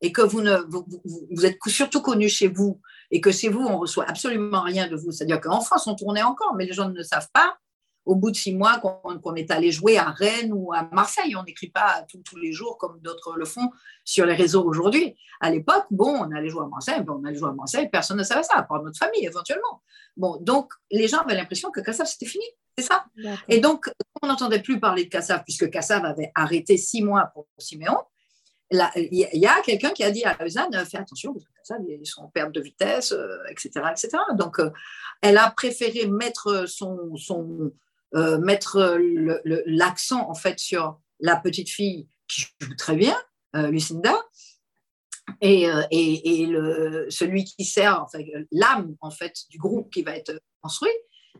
et 0.00 0.12
que 0.12 0.22
vous, 0.22 0.42
ne, 0.42 0.58
vous, 0.68 1.46
êtes 1.46 1.58
surtout 1.66 2.02
connu 2.02 2.28
chez 2.28 2.48
vous 2.48 2.80
et 3.10 3.20
que 3.20 3.32
chez 3.32 3.48
vous, 3.48 3.60
on 3.60 3.78
reçoit 3.78 4.08
absolument 4.08 4.62
rien 4.62 4.88
de 4.88 4.96
vous, 4.96 5.10
c'est-à-dire 5.10 5.40
qu'en 5.40 5.60
France, 5.60 5.86
on 5.86 5.94
tournait 5.94 6.22
encore, 6.22 6.54
mais 6.54 6.66
les 6.66 6.72
gens 6.72 6.88
ne 6.88 7.02
savent 7.02 7.30
pas, 7.32 7.58
au 8.06 8.14
bout 8.14 8.30
de 8.30 8.36
six 8.36 8.54
mois 8.54 8.78
qu'on 8.78 9.34
est 9.34 9.50
allé 9.50 9.70
jouer 9.72 9.98
à 9.98 10.10
Rennes 10.10 10.52
ou 10.54 10.72
à 10.72 10.88
Marseille. 10.92 11.34
On 11.36 11.42
n'écrit 11.42 11.68
pas 11.68 12.06
tous 12.08 12.36
les 12.36 12.52
jours 12.52 12.78
comme 12.78 13.00
d'autres 13.00 13.34
le 13.36 13.44
font 13.44 13.70
sur 14.04 14.24
les 14.24 14.34
réseaux 14.34 14.64
aujourd'hui. 14.64 15.16
À 15.40 15.50
l'époque, 15.50 15.84
bon, 15.90 16.24
on 16.24 16.30
allait 16.34 16.48
jouer 16.48 16.64
à 16.64 16.68
Marseille, 16.68 17.02
on 17.06 17.24
allait 17.24 17.36
jouer 17.36 17.50
à 17.50 17.52
Marseille, 17.52 17.88
personne 17.90 18.16
ne 18.16 18.22
savait 18.22 18.44
ça, 18.44 18.54
à 18.56 18.62
part 18.62 18.82
notre 18.82 18.98
famille 18.98 19.26
éventuellement. 19.26 19.82
Bon, 20.16 20.38
donc 20.40 20.72
les 20.90 21.08
gens 21.08 21.18
avaient 21.18 21.34
l'impression 21.34 21.70
que 21.70 21.80
Kassav, 21.80 22.06
c'était 22.06 22.26
fini, 22.26 22.44
c'est 22.78 22.84
ça. 22.84 23.04
Et 23.48 23.60
donc, 23.60 23.90
on 24.22 24.28
n'entendait 24.28 24.62
plus 24.62 24.78
parler 24.78 25.04
de 25.04 25.10
Kassav, 25.10 25.42
puisque 25.44 25.68
Kassav 25.68 26.04
avait 26.04 26.30
arrêté 26.34 26.76
six 26.76 27.02
mois 27.02 27.30
pour 27.34 27.46
Siméon. 27.58 27.98
Il 28.70 28.78
y 29.12 29.46
a 29.46 29.60
quelqu'un 29.62 29.90
qui 29.90 30.04
a 30.04 30.10
dit 30.10 30.24
à 30.24 30.36
Eusanne, 30.44 30.72
fais 30.84 30.98
attention, 30.98 31.32
parce 31.32 31.44
que 31.44 31.50
Kassav, 31.58 31.82
ils 31.88 32.06
sont 32.06 32.22
en 32.22 32.28
perte 32.28 32.52
de 32.52 32.60
vitesse, 32.60 33.14
etc., 33.50 33.70
euh, 33.76 33.90
etc. 33.90 34.08
Donc, 34.34 34.58
euh, 34.60 34.70
elle 35.22 35.38
a 35.38 35.50
préféré 35.50 36.06
mettre 36.06 36.66
son, 36.66 37.16
son 37.16 37.72
euh, 38.14 38.38
mettre 38.38 38.98
l'accent 39.66 40.28
en 40.30 40.34
fait 40.34 40.58
sur 40.58 41.00
la 41.20 41.36
petite 41.36 41.68
fille 41.68 42.08
qui 42.28 42.46
joue 42.60 42.74
très 42.76 42.96
bien, 42.96 43.16
Lucinda, 43.54 44.14
et, 45.40 45.66
et, 45.90 46.42
et 46.42 46.46
le, 46.46 47.06
celui 47.08 47.44
qui 47.44 47.64
sert, 47.64 48.02
enfin, 48.02 48.18
l'âme 48.52 48.96
en 49.00 49.10
fait 49.10 49.34
du 49.48 49.58
groupe 49.58 49.90
qui 49.90 50.02
va 50.02 50.14
être 50.14 50.38
construit, 50.60 50.90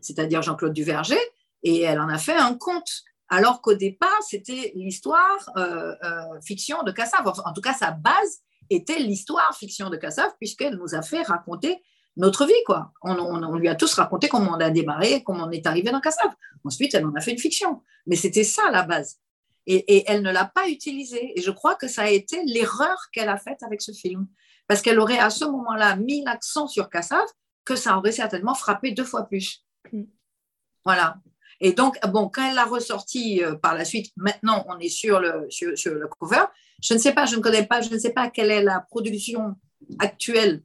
c'est-à-dire 0.01 0.41
Jean-Claude 0.41 0.73
Duverger, 0.73 1.19
et 1.63 1.81
elle 1.81 1.99
en 1.99 2.09
a 2.09 2.17
fait 2.17 2.35
un 2.35 2.55
conte. 2.55 3.03
Alors 3.29 3.61
qu'au 3.61 3.73
départ, 3.73 4.21
c'était 4.27 4.71
l'histoire 4.75 5.51
euh, 5.57 5.93
euh, 6.03 6.41
fiction 6.41 6.83
de 6.83 6.91
Cassav. 6.91 7.27
En 7.27 7.53
tout 7.53 7.61
cas, 7.61 7.73
sa 7.73 7.91
base 7.91 8.39
était 8.69 8.99
l'histoire 8.99 9.55
fiction 9.55 9.89
de 9.89 9.97
Cassav, 9.97 10.31
puisqu'elle 10.39 10.75
nous 10.75 10.95
a 10.95 11.01
fait 11.01 11.23
raconter 11.23 11.81
notre 12.17 12.45
vie. 12.45 12.63
quoi. 12.65 12.91
On, 13.01 13.55
lui 13.55 13.69
a 13.69 13.75
tous 13.75 13.93
raconté 13.93 14.27
comment 14.27 14.51
on 14.51 14.59
a 14.59 14.69
démarré, 14.69 15.23
comment 15.23 15.45
on 15.45 15.51
est 15.51 15.65
arrivé 15.65 15.91
dans 15.91 16.01
Cassav. 16.01 16.31
Ensuite, 16.63 16.93
elle 16.95 17.05
en 17.05 17.13
a 17.15 17.21
fait 17.21 17.31
une 17.31 17.39
fiction. 17.39 17.81
Mais 18.05 18.15
c'était 18.15 18.43
ça 18.43 18.69
la 18.71 18.83
base. 18.83 19.17
Et, 19.65 19.97
et 19.97 20.03
elle 20.07 20.21
ne 20.21 20.31
l'a 20.31 20.45
pas 20.45 20.67
utilisée. 20.67 21.37
Et 21.37 21.41
je 21.41 21.51
crois 21.51 21.75
que 21.75 21.87
ça 21.87 22.03
a 22.03 22.09
été 22.09 22.43
l'erreur 22.45 22.97
qu'elle 23.11 23.29
a 23.29 23.37
faite 23.37 23.63
avec 23.63 23.81
ce 23.81 23.91
film. 23.91 24.27
Parce 24.67 24.81
qu'elle 24.81 24.99
aurait 24.99 25.19
à 25.19 25.29
ce 25.29 25.45
moment-là 25.45 25.95
mis 25.95 26.23
l'accent 26.23 26.67
sur 26.67 26.89
Cassav, 26.89 27.25
que 27.63 27.75
ça 27.75 27.97
aurait 27.97 28.11
certainement 28.11 28.53
frappé 28.53 28.91
deux 28.91 29.03
fois 29.03 29.23
plus. 29.23 29.63
Mm. 29.91 30.03
Voilà. 30.85 31.17
Et 31.59 31.73
donc, 31.73 31.97
bon, 32.07 32.29
quand 32.29 32.47
elle 32.47 32.55
l'a 32.55 32.65
ressorti 32.65 33.43
euh, 33.43 33.55
par 33.55 33.75
la 33.75 33.83
suite, 33.83 34.11
maintenant 34.15 34.65
on 34.69 34.79
est 34.79 34.89
sur 34.89 35.19
le, 35.19 35.47
sur, 35.49 35.71
le 35.93 36.07
cover. 36.07 36.43
Je 36.81 36.93
ne 36.93 36.99
sais 36.99 37.13
pas, 37.13 37.25
je 37.25 37.35
ne 37.35 37.41
connais 37.41 37.65
pas, 37.65 37.81
je 37.81 37.89
ne 37.89 37.97
sais 37.97 38.11
pas 38.11 38.29
quelle 38.29 38.51
est 38.51 38.63
la 38.63 38.81
production 38.81 39.55
actuelle, 39.99 40.63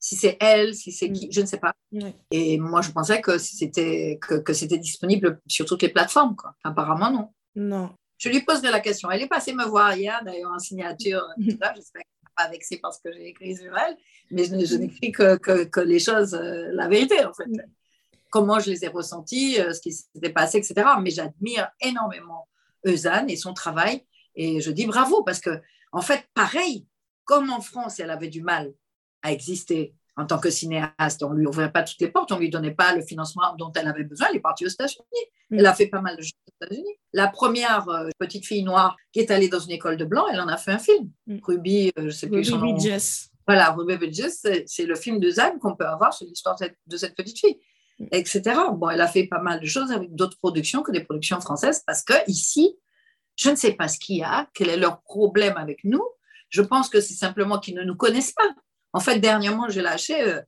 si 0.00 0.16
c'est 0.16 0.36
elle, 0.40 0.74
si 0.74 0.90
c'est 0.90 1.12
qui, 1.12 1.30
je 1.30 1.40
ne 1.40 1.46
sais 1.46 1.58
pas. 1.58 1.74
Et 2.30 2.58
moi, 2.58 2.80
je 2.80 2.90
pensais 2.90 3.20
que 3.20 3.38
c'était 3.38 4.18
que, 4.20 4.36
que 4.36 4.52
c'était 4.52 4.78
disponible 4.78 5.40
sur 5.46 5.66
toutes 5.66 5.82
les 5.82 5.90
plateformes, 5.90 6.34
quoi. 6.34 6.54
Apparemment, 6.64 7.10
non. 7.10 7.28
Non. 7.54 7.94
Je 8.18 8.28
lui 8.28 8.40
pose 8.42 8.62
de 8.62 8.68
la 8.68 8.80
question. 8.80 9.10
Elle 9.10 9.22
est 9.22 9.28
passée 9.28 9.52
me 9.52 9.64
voir 9.64 9.94
hier, 9.94 10.20
d'ailleurs, 10.24 10.52
en 10.52 10.58
signature. 10.58 11.22
J'espère 11.38 11.74
qu'elle 11.74 11.92
n'est 11.92 12.34
pas 12.36 12.48
vexée 12.48 12.78
parce 12.82 12.98
que 13.00 13.12
j'ai 13.12 13.28
écrit 13.28 13.56
sur 13.56 13.76
elle, 13.76 13.96
mais 14.30 14.44
je, 14.44 14.76
n'écris 14.76 15.12
que, 15.12 15.36
que, 15.36 15.64
que, 15.64 15.80
les 15.80 15.98
choses, 15.98 16.34
euh, 16.34 16.70
la 16.72 16.88
vérité, 16.88 17.24
en 17.24 17.32
fait 17.32 17.48
comment 18.30 18.60
je 18.60 18.70
les 18.70 18.84
ai 18.84 18.88
ressentis, 18.88 19.60
euh, 19.60 19.74
ce 19.74 19.80
qui 19.80 19.92
s'était 19.92 20.32
passé, 20.32 20.58
etc. 20.58 20.74
Mais 21.02 21.10
j'admire 21.10 21.68
énormément 21.80 22.48
Eusanne 22.86 23.28
et 23.28 23.36
son 23.36 23.52
travail. 23.52 24.06
Et 24.36 24.60
je 24.60 24.70
dis 24.70 24.86
bravo 24.86 25.22
parce 25.24 25.40
que, 25.40 25.60
en 25.92 26.00
fait, 26.00 26.24
pareil, 26.34 26.86
comme 27.24 27.50
en 27.50 27.60
France, 27.60 28.00
elle 28.00 28.10
avait 28.10 28.28
du 28.28 28.42
mal 28.42 28.72
à 29.22 29.32
exister 29.32 29.94
en 30.16 30.26
tant 30.26 30.38
que 30.38 30.50
cinéaste, 30.50 31.22
on 31.22 31.30
ne 31.30 31.38
lui 31.38 31.46
ouvrait 31.46 31.72
pas 31.72 31.82
toutes 31.82 32.00
les 32.00 32.08
portes, 32.08 32.30
on 32.32 32.36
ne 32.36 32.40
lui 32.40 32.50
donnait 32.50 32.74
pas 32.74 32.94
le 32.94 33.02
financement 33.02 33.54
dont 33.56 33.72
elle 33.72 33.88
avait 33.88 34.04
besoin. 34.04 34.28
Elle 34.30 34.36
est 34.36 34.40
partie 34.40 34.66
aux 34.66 34.68
États-Unis. 34.68 35.04
Mm. 35.50 35.58
Elle 35.58 35.66
a 35.66 35.74
fait 35.74 35.86
pas 35.86 36.00
mal 36.00 36.16
de 36.16 36.22
choses 36.22 36.32
aux 36.46 36.64
États-Unis. 36.64 36.94
La 37.12 37.28
première 37.28 37.88
euh, 37.88 38.08
petite 38.18 38.44
fille 38.44 38.62
noire 38.62 38.96
qui 39.12 39.20
est 39.20 39.30
allée 39.30 39.48
dans 39.48 39.60
une 39.60 39.70
école 39.70 39.96
de 39.96 40.04
blanc, 40.04 40.26
elle 40.30 40.40
en 40.40 40.48
a 40.48 40.56
fait 40.56 40.72
un 40.72 40.78
film. 40.78 41.10
Mm. 41.26 41.38
Ruby, 41.42 41.88
euh, 41.88 42.02
je 42.02 42.04
ne 42.06 42.10
sais 42.10 42.28
plus 42.28 42.44
son 42.44 42.58
nom. 42.58 42.78
Jess. 42.78 43.30
Voilà, 43.46 43.70
Ruby 43.72 43.96
Bridges, 43.96 44.30
c'est 44.66 44.86
le 44.86 44.94
film 44.94 45.18
de 45.18 45.30
Zane 45.30 45.58
qu'on 45.58 45.74
peut 45.74 45.86
avoir 45.86 46.12
sur 46.12 46.26
l'histoire 46.26 46.56
de 46.86 46.96
cette 46.96 47.16
petite 47.16 47.38
fille, 47.38 47.58
mm. 47.98 48.06
etc. 48.12 48.42
Bon, 48.74 48.90
elle 48.90 49.00
a 49.00 49.08
fait 49.08 49.26
pas 49.26 49.40
mal 49.40 49.60
de 49.60 49.66
choses 49.66 49.90
avec 49.90 50.14
d'autres 50.14 50.36
productions 50.38 50.82
que 50.82 50.92
des 50.92 51.02
productions 51.02 51.40
françaises 51.40 51.82
parce 51.86 52.02
que 52.02 52.14
ici, 52.26 52.76
je 53.36 53.50
ne 53.50 53.56
sais 53.56 53.72
pas 53.72 53.88
ce 53.88 53.98
qu'il 53.98 54.18
y 54.18 54.22
a, 54.22 54.48
quel 54.52 54.68
est 54.68 54.76
leur 54.76 55.00
problème 55.00 55.56
avec 55.56 55.82
nous. 55.84 56.04
Je 56.50 56.62
pense 56.62 56.90
que 56.90 57.00
c'est 57.00 57.14
simplement 57.14 57.58
qu'ils 57.58 57.76
ne 57.76 57.84
nous 57.84 57.96
connaissent 57.96 58.32
pas. 58.32 58.50
En 58.92 59.00
fait, 59.00 59.18
dernièrement, 59.18 59.68
j'ai 59.68 59.82
lâché, 59.82 60.20
euh, 60.20 60.40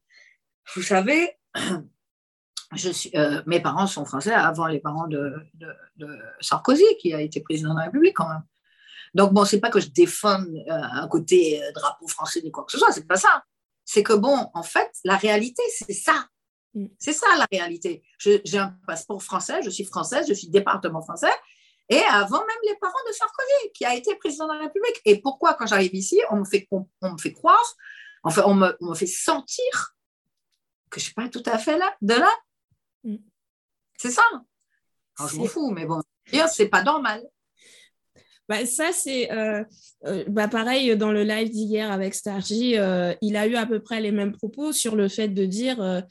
vous 0.75 0.83
savez, 0.83 1.39
je 2.75 2.91
suis, 2.91 3.11
euh, 3.15 3.43
mes 3.47 3.61
parents 3.61 3.87
sont 3.87 4.05
français 4.05 4.33
avant 4.33 4.67
les 4.67 4.81
parents 4.81 5.07
de, 5.07 5.35
Sarkozy, 6.41 6.85
qui 7.01 7.15
a 7.15 7.21
été 7.21 7.41
président 7.41 7.73
de 7.75 7.79
la 7.79 7.85
République 7.85 8.17
quand 8.17 8.29
même. 8.29 8.43
Donc, 9.15 9.33
bon, 9.33 9.45
c'est 9.45 9.61
pas 9.61 9.71
que 9.71 9.81
je 9.81 9.89
défende 9.89 10.49
euh, 10.49 10.73
un 10.73 11.07
côté 11.07 11.63
drapeau 11.75 12.09
français 12.09 12.41
ni 12.43 12.51
quoi 12.51 12.65
que 12.65 12.73
ce 12.73 12.79
soit, 12.79 12.93
c'est 12.93 13.07
pas 13.07 13.17
ça. 13.17 13.45
C'est 13.85 14.03
que, 14.03 14.15
bon, 14.15 14.51
en 14.55 14.63
fait, 14.63 14.91
la 15.05 15.17
réalité, 15.17 15.63
c'est 15.69 15.93
ça. 15.93 16.27
Mm. 16.75 16.87
C'est 16.99 17.13
ça 17.13 17.27
la 17.37 17.47
réalité. 17.53 18.03
J'ai 18.19 18.59
un 18.59 18.75
passeport 18.87 19.23
français, 19.23 19.63
je 19.63 19.71
suis 19.71 19.85
française, 19.85 20.27
je 20.29 20.35
suis 20.35 20.49
département 20.49 21.03
français, 21.03 21.33
et 21.89 22.01
avant 22.11 22.39
même 22.39 22.63
les 22.67 22.75
parents 22.81 22.95
de 23.07 23.13
Sarkozy, 23.13 23.73
qui 23.75 23.85
a 23.85 23.95
été 23.95 24.15
président 24.17 24.49
de 24.49 24.55
la 24.55 24.61
République. 24.61 25.01
Et 25.05 25.21
pourquoi, 25.21 25.55
quand 25.55 25.67
j'arrive 25.67 25.95
ici, 25.95 26.19
on 26.31 26.37
me 26.37 26.45
fait, 26.45 26.67
on 26.71 27.13
me 27.13 27.19
fait 27.19 27.33
croire 27.33 27.77
Enfin, 28.23 28.43
on 28.47 28.55
me, 28.55 28.95
fait 28.95 29.07
sentir 29.07 29.95
que 30.91 31.01
je 31.01 31.05
ne 31.05 31.07
suis 31.07 31.15
pas 31.15 31.29
tout 31.29 31.43
à 31.47 31.59
fait 31.59 31.79
là, 31.79 31.95
de 32.01 32.15
là. 32.15 32.31
Mm. 33.05 33.17
C'est 33.99 34.11
ça. 34.11 34.23
je 35.29 35.37
m'en 35.37 35.47
fous, 35.47 35.71
mais 35.71 35.87
bon, 35.87 36.03
c'est 36.49 36.69
pas 36.69 36.83
normal. 36.83 37.23
Bah, 38.49 38.67
ça, 38.67 38.91
c'est 38.93 39.33
euh, 39.33 39.65
euh, 40.05 40.25
bah, 40.29 40.49
pareil 40.49 40.97
dans 40.97 41.13
le 41.13 41.23
live 41.23 41.51
d'hier 41.51 41.91
avec 41.91 42.15
Stargy, 42.15 42.77
euh, 42.77 43.15
il 43.23 43.37
a 43.37 43.47
eu 43.47 43.55
à 43.55 43.67
peu 43.67 43.81
près 43.81 44.01
les 44.01 44.13
mêmes 44.13 44.33
propos 44.33 44.73
sur 44.73 44.97
le 44.97 45.09
fait 45.09 45.29
de 45.29 45.47
dire 45.47 46.03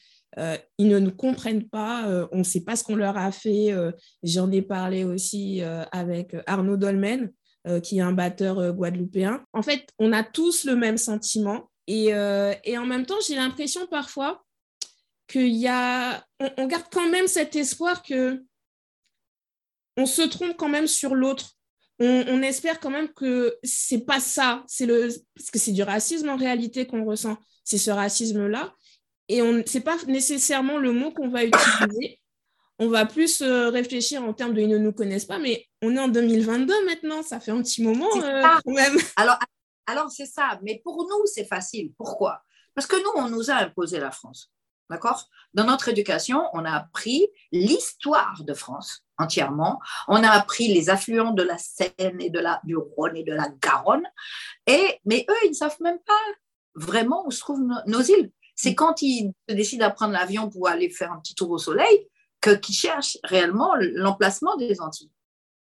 ils 0.78 0.88
ne 0.88 0.98
nous 0.98 1.12
comprennent 1.12 1.68
pas, 1.68 2.28
on 2.32 2.40
ne 2.40 2.44
sait 2.44 2.64
pas 2.64 2.78
ce 2.78 2.84
qu'on 2.86 2.96
leur 2.96 3.18
a 3.18 3.34
fait. 3.34 3.76
J'en 4.24 4.50
ai 4.50 4.62
parlé 4.62 5.04
aussi 5.04 5.62
avec 5.92 6.36
Arnaud 6.48 6.78
Dolmen, 6.78 7.34
qui 7.84 7.98
est 7.98 8.02
un 8.02 8.14
batteur 8.14 8.72
guadeloupéen. 8.72 9.44
En 9.52 9.62
fait, 9.62 9.90
on 10.00 10.14
a 10.14 10.24
tous 10.24 10.64
le 10.64 10.78
même 10.78 10.98
sentiment 10.98 11.70
euh, 12.14 12.54
et, 12.64 12.78
en 12.78 12.86
même 12.86 13.06
temps, 13.06 13.20
j'ai 13.28 13.36
l'impression 13.36 13.88
parfois 13.88 14.44
qu'il 15.28 15.56
y 15.56 15.68
a, 15.68 16.26
on, 16.58 16.68
garde 16.68 16.86
quand 16.92 17.10
même 17.10 17.28
cet 17.28 17.56
espoir 17.56 18.04
que 18.04 18.44
on 19.98 20.06
se 20.06 20.22
trompe 20.22 20.58
quand 20.58 20.70
même 20.70 20.88
sur 20.88 21.16
l'autre. 21.16 21.52
On, 22.04 22.42
espère 22.42 22.80
quand 22.80 22.90
même 22.90 23.14
que 23.14 23.56
c'est 23.64 24.06
pas 24.06 24.20
ça, 24.20 24.64
c'est 24.68 24.88
le, 24.88 25.10
parce 25.36 25.52
que 25.52 25.60
c'est 25.60 25.72
du 25.72 25.84
racisme 25.84 26.30
en 26.30 26.36
réalité 26.36 26.88
qu'on 26.88 27.06
ressent, 27.06 27.38
c'est 27.64 27.78
ce 27.78 27.92
racisme-là, 27.92 28.74
et 29.28 29.44
on, 29.44 29.62
c'est 29.68 29.82
pas 29.82 29.98
nécessairement 30.08 30.80
le 30.80 30.94
mot 30.94 31.12
qu'on 31.12 31.30
va 31.30 31.44
utiliser. 31.44 32.20
On 32.80 32.88
va 32.88 33.06
plus 33.06 33.44
euh, 33.44 33.70
réfléchir 33.70 34.24
en 34.24 34.34
termes 34.34 34.56
de 34.56 34.62
ils 34.62 34.68
ne 34.68 34.80
nous 34.80 34.94
connaissent 34.94 35.26
pas, 35.26 35.38
mais 35.38 35.68
on 35.84 35.96
est 35.96 36.00
en 36.00 36.08
2022 36.08 36.86
maintenant, 36.86 37.22
ça 37.22 37.40
fait 37.40 37.52
un 37.52 37.62
petit 37.62 37.84
moment 37.84 38.10
euh, 38.16 38.42
quand 38.66 38.72
même. 38.72 38.98
Alors 39.16 39.38
alors, 39.92 40.10
c'est 40.10 40.26
ça. 40.26 40.58
Mais 40.64 40.82
pour 40.84 41.04
nous, 41.04 41.26
c'est 41.26 41.46
facile. 41.46 41.92
Pourquoi? 41.98 42.44
Parce 42.74 42.88
que 42.88 42.96
nous, 42.96 43.12
on 43.22 43.30
nous 43.30 43.52
a 43.52 43.56
imposé 43.56 44.00
la 44.00 44.12
France. 44.12 44.50
D'accord? 44.90 45.30
Dans 45.54 45.66
notre 45.66 45.90
éducation, 45.90 46.44
on 46.54 46.64
a 46.64 46.72
appris 46.72 47.28
l'histoire 47.52 48.42
de 48.44 48.54
France 48.54 49.06
entièrement. 49.18 49.80
On 50.08 50.24
a 50.24 50.30
appris 50.30 50.68
les 50.68 50.90
affluents 50.90 51.32
de 51.32 51.44
la 51.44 51.58
Seine 51.58 52.20
et 52.20 52.30
de 52.30 52.40
la, 52.40 52.62
du 52.64 52.78
Rhône 52.78 53.18
et 53.18 53.24
de 53.24 53.34
la 53.34 53.50
Garonne. 53.62 54.06
Et, 54.66 55.00
mais 55.06 55.26
eux, 55.30 55.46
ils 55.46 55.50
ne 55.52 55.56
savent 55.56 55.82
même 55.82 56.00
pas 56.00 56.14
vraiment 56.76 57.26
où 57.26 57.32
se 57.32 57.40
trouvent 57.40 57.64
nos, 57.86 58.02
îles. 58.02 58.32
C'est 58.56 58.76
quand 58.76 59.02
ils 59.02 59.34
décident 59.50 59.90
de 59.90 59.94
prendre 59.94 60.14
l'avion 60.14 60.50
pour 60.50 60.70
aller 60.70 60.90
faire 60.90 61.12
un 61.12 61.20
petit 61.20 61.36
tour 61.36 61.52
au 61.52 61.58
soleil 61.58 62.08
qu'ils 62.42 62.76
cherchent 62.76 63.18
réellement 63.24 63.76
l'emplacement 63.76 64.56
des 64.56 64.80
Antilles. 64.80 65.12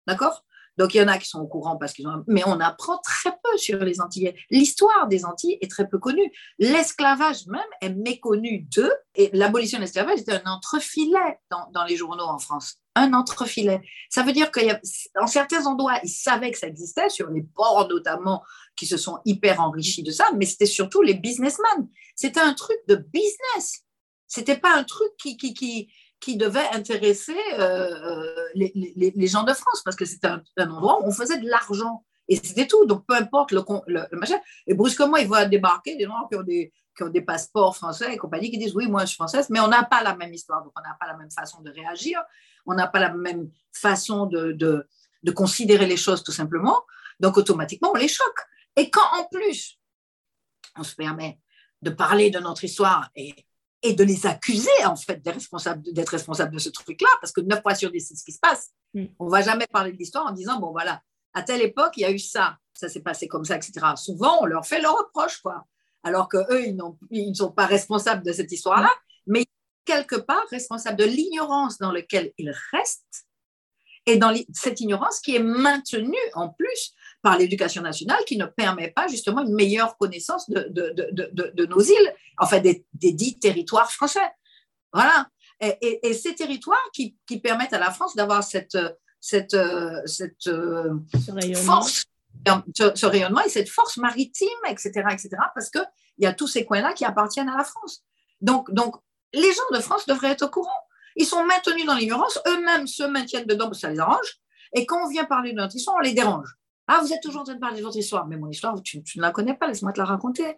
D'accord? 0.08 0.44
Donc, 0.78 0.94
il 0.94 0.98
y 0.98 1.02
en 1.02 1.08
a 1.08 1.18
qui 1.18 1.28
sont 1.28 1.40
au 1.40 1.48
courant 1.48 1.76
parce 1.76 1.94
qu'ils 1.94 2.08
ont. 2.08 2.24
Mais 2.28 2.44
on 2.46 2.60
apprend 2.60 3.00
très 3.00 3.32
peu 3.32 3.58
sur 3.58 3.80
les 3.80 4.00
Antillais. 4.00 4.36
L'histoire 4.52 5.08
des 5.08 5.26
Antilles 5.26 5.58
est 5.62 5.72
très 5.72 5.88
peu 5.88 5.98
connue. 5.98 6.32
L'esclavage 6.60 7.48
même 7.48 7.62
est 7.82 7.90
méconnu 7.90 8.68
d'eux. 8.76 8.94
Et 9.16 9.32
l'abolition 9.34 9.80
de 9.80 9.84
l'esclavage 9.84 10.20
était 10.20 10.34
un 10.34 10.52
entrefilet 10.52 11.40
dans, 11.50 11.68
dans, 11.74 11.84
les 11.86 11.98
journaux 11.98 12.26
en 12.26 12.38
France. 12.38 12.76
Un 12.96 13.14
entrefilet. 13.14 13.82
Ça 14.10 14.22
veut 14.22 14.34
dire 14.34 14.52
qu'en 14.52 15.28
certains 15.28 15.66
endroits, 15.66 16.00
ils 16.04 16.10
savaient 16.10 16.52
que 16.52 16.60
ça 16.60 16.68
existait, 16.68 17.10
sur 17.10 17.30
les 17.30 17.42
ports 17.42 17.88
notamment, 17.90 18.44
qui 18.76 18.86
se 18.86 18.98
sont 18.98 19.20
hyper 19.26 19.60
enrichis 19.60 20.04
de 20.04 20.12
ça, 20.12 20.26
mais 20.36 20.46
c'était 20.46 20.68
surtout 20.68 21.02
les 21.02 21.16
businessmen. 21.16 21.90
C'était 22.16 22.40
un 22.40 22.54
truc 22.54 22.78
de 22.88 22.96
business. 22.96 23.84
C'était 24.28 24.58
pas 24.58 24.76
un 24.76 24.84
truc 24.84 25.10
qui, 25.18 25.38
qui, 25.38 25.54
qui, 25.54 25.90
qui 26.20 26.38
devait 26.38 26.68
intéresser 26.72 27.38
euh, 27.54 27.62
euh, 27.62 28.36
les, 28.56 29.28
gens 29.28 29.44
de 29.44 29.54
France, 29.54 29.82
parce 29.84 29.96
que 29.96 30.06
c'était 30.06 30.28
un, 30.28 30.42
endroit 30.58 31.02
où 31.02 31.08
on 31.08 31.12
faisait 31.12 31.40
de 31.40 31.48
l'argent. 31.48 32.04
Et 32.28 32.36
c'était 32.36 32.68
tout. 32.68 32.86
Donc, 32.86 33.06
peu 33.08 33.16
importe 33.16 33.52
le, 33.52 33.64
le, 33.88 34.06
machin. 34.18 34.38
Et 34.66 34.74
brusquement, 34.74 35.18
ils 35.18 35.28
voient 35.28 35.46
débarquer 35.46 35.96
des 35.96 36.06
gens 36.06 36.28
qui 36.30 36.38
ont 36.38 36.44
des, 36.44 36.74
qui 36.96 37.04
ont 37.04 37.10
des 37.10 37.22
passeports 37.22 37.76
français 37.76 38.14
et 38.14 38.18
compagnie, 38.18 38.52
qui 38.52 38.58
disent 38.58 38.76
Oui, 38.76 38.88
moi, 38.88 39.02
je 39.02 39.08
suis 39.08 39.16
française, 39.16 39.50
mais 39.50 39.60
on 39.60 39.68
n'a 39.68 39.84
pas 39.84 40.04
la 40.04 40.16
même 40.16 40.34
histoire. 40.34 40.64
Donc, 40.64 40.74
on 40.78 40.82
n'a 40.82 40.98
pas 41.00 41.08
la 41.08 41.16
même 41.16 41.32
façon 41.32 41.62
de 41.62 41.72
réagir. 41.72 42.22
On 42.66 42.74
n'a 42.74 42.88
pas 42.88 43.00
la 43.00 43.14
même 43.14 43.50
façon 43.72 44.26
de, 44.26 44.52
de, 44.52 44.88
de 45.24 45.32
considérer 45.32 45.86
les 45.86 45.98
choses, 45.98 46.24
tout 46.24 46.34
simplement. 46.34 46.82
Donc, 47.20 47.38
automatiquement, 47.38 47.92
on 47.94 47.98
les 47.98 48.10
choque. 48.10 48.40
Et 48.76 48.90
quand, 48.90 49.08
en 49.14 49.26
plus, 49.26 49.80
on 50.76 50.84
se 50.84 50.96
permet 50.96 51.40
de 51.82 51.92
parler 51.92 52.30
de 52.30 52.40
notre 52.40 52.64
histoire 52.64 53.10
et 53.16 53.47
et 53.84 53.94
de 53.94 54.04
les 54.04 54.26
accuser 54.26 54.86
en 54.86 54.96
fait 54.96 55.22
d'être 55.22 55.36
responsables, 55.36 55.82
d'être 55.94 56.10
responsables 56.10 56.54
de 56.54 56.60
ce 56.60 56.70
truc-là, 56.70 57.10
parce 57.22 57.32
que 57.32 57.42
neuf 57.42 57.62
fois 57.62 57.76
sur 57.76 57.92
10, 57.92 58.00
c'est 58.00 58.16
ce 58.16 58.24
qui 58.24 58.32
se 58.32 58.40
passe. 58.40 58.72
Mm. 58.94 59.06
On 59.20 59.28
va 59.28 59.42
jamais 59.42 59.68
parler 59.68 59.92
de 59.92 59.98
l'histoire 59.98 60.26
en 60.26 60.32
disant, 60.32 60.60
bon 60.60 60.72
voilà, 60.72 61.02
à 61.34 61.44
telle 61.44 61.62
époque, 61.62 61.94
il 61.98 62.02
y 62.02 62.06
a 62.06 62.12
eu 62.12 62.20
ça, 62.20 62.58
ça 62.74 62.90
s'est 62.90 63.02
passé 63.02 63.28
comme 63.28 63.46
ça, 63.46 63.56
etc. 63.56 63.86
Souvent, 63.96 64.40
on 64.42 64.46
leur 64.46 64.66
fait 64.66 64.82
le 64.82 64.90
reproche, 64.90 65.38
quoi. 65.42 65.66
Alors 66.04 66.30
qu'eux, 66.30 66.66
ils, 66.66 66.78
ils 67.12 67.30
ne 67.30 67.36
sont 67.36 67.52
pas 67.52 67.66
responsables 67.66 68.24
de 68.24 68.32
cette 68.32 68.52
histoire-là, 68.52 68.90
mm. 69.28 69.32
mais 69.32 69.46
quelque 69.86 70.16
part 70.16 70.44
responsables 70.50 70.98
de 70.98 71.06
l'ignorance 71.06 71.78
dans 71.78 71.92
laquelle 71.92 72.34
ils 72.38 72.54
restent 72.72 73.28
et 74.06 74.18
dans 74.18 74.34
cette 74.54 74.82
ignorance 74.82 75.20
qui 75.20 75.36
est 75.36 75.44
maintenue 75.44 76.16
en 76.34 76.50
plus 76.50 76.94
par 77.28 77.38
l'éducation 77.38 77.82
nationale 77.82 78.24
qui 78.26 78.38
ne 78.38 78.46
permet 78.46 78.90
pas 78.90 79.10
justement 79.10 79.42
une 79.42 79.54
meilleure 79.54 79.98
connaissance 79.98 80.50
de, 80.50 80.70
de, 80.72 81.66
nos 81.66 81.82
îles, 81.82 82.14
enfin 82.38 82.60
des, 82.60 82.86
des, 82.94 83.12
dits 83.12 83.38
territoires 83.38 83.92
français. 83.92 84.32
Voilà. 84.94 85.28
Et, 85.60 86.14
ces 86.14 86.36
territoires 86.36 86.90
qui, 86.94 87.18
qui, 87.28 87.42
permettent 87.42 87.74
à 87.74 87.80
la 87.80 87.92
France 87.92 88.16
d'avoir 88.16 88.46
cette, 88.46 88.78
cette, 89.20 89.58
cette 90.06 90.50
force, 91.58 92.06
ce, 92.96 93.06
rayonnement 93.06 93.42
et 93.42 93.50
cette 93.50 93.68
force 93.68 93.98
maritime, 93.98 94.48
etc., 94.70 95.04
etc., 95.12 95.32
parce 95.54 95.70
qu'il 95.70 95.84
y 96.20 96.28
a 96.28 96.32
tous 96.32 96.48
ces 96.48 96.64
coins-là 96.64 96.94
qui 96.94 97.04
appartiennent 97.04 97.50
à 97.50 97.58
la 97.58 97.66
France. 97.66 98.06
Donc, 98.40 98.72
donc, 98.72 98.96
les 99.34 99.52
gens 99.52 99.70
de 99.74 99.80
France 99.80 100.06
devraient 100.06 100.32
être 100.32 100.44
au 100.44 100.50
courant. 100.50 100.82
Ils 101.18 101.26
sont 101.26 101.44
maintenus 101.44 101.86
dans 101.86 101.96
l'ignorance, 101.96 102.40
eux-mêmes 102.48 102.88
se 102.88 103.04
maintiennent 103.04 103.48
dedans 103.48 103.66
parce 103.66 103.80
que 103.80 103.88
ça 103.88 103.92
les 103.92 104.00
arrange. 104.00 104.40
Et 104.74 104.86
quand 104.86 105.04
on 105.06 105.10
vient 105.10 105.26
parler 105.26 105.52
de 105.52 105.58
notre 105.58 105.76
histoire, 105.76 105.98
on 105.98 106.04
les 106.04 106.14
dérange. 106.14 106.58
Ah, 106.88 107.02
vous 107.02 107.12
êtes 107.12 107.22
toujours 107.22 107.42
en 107.42 107.44
train 107.44 107.56
de 107.56 107.60
parler 107.60 107.80
de 107.80 107.84
votre 107.84 107.98
histoire. 107.98 108.28
Mais 108.28 108.38
mon 108.38 108.50
histoire, 108.50 108.82
tu, 108.82 109.00
ne 109.00 109.22
la 109.22 109.32
connais 109.32 109.54
pas, 109.54 109.68
laisse-moi 109.68 109.92
te 109.92 110.00
la 110.00 110.06
raconter. 110.06 110.56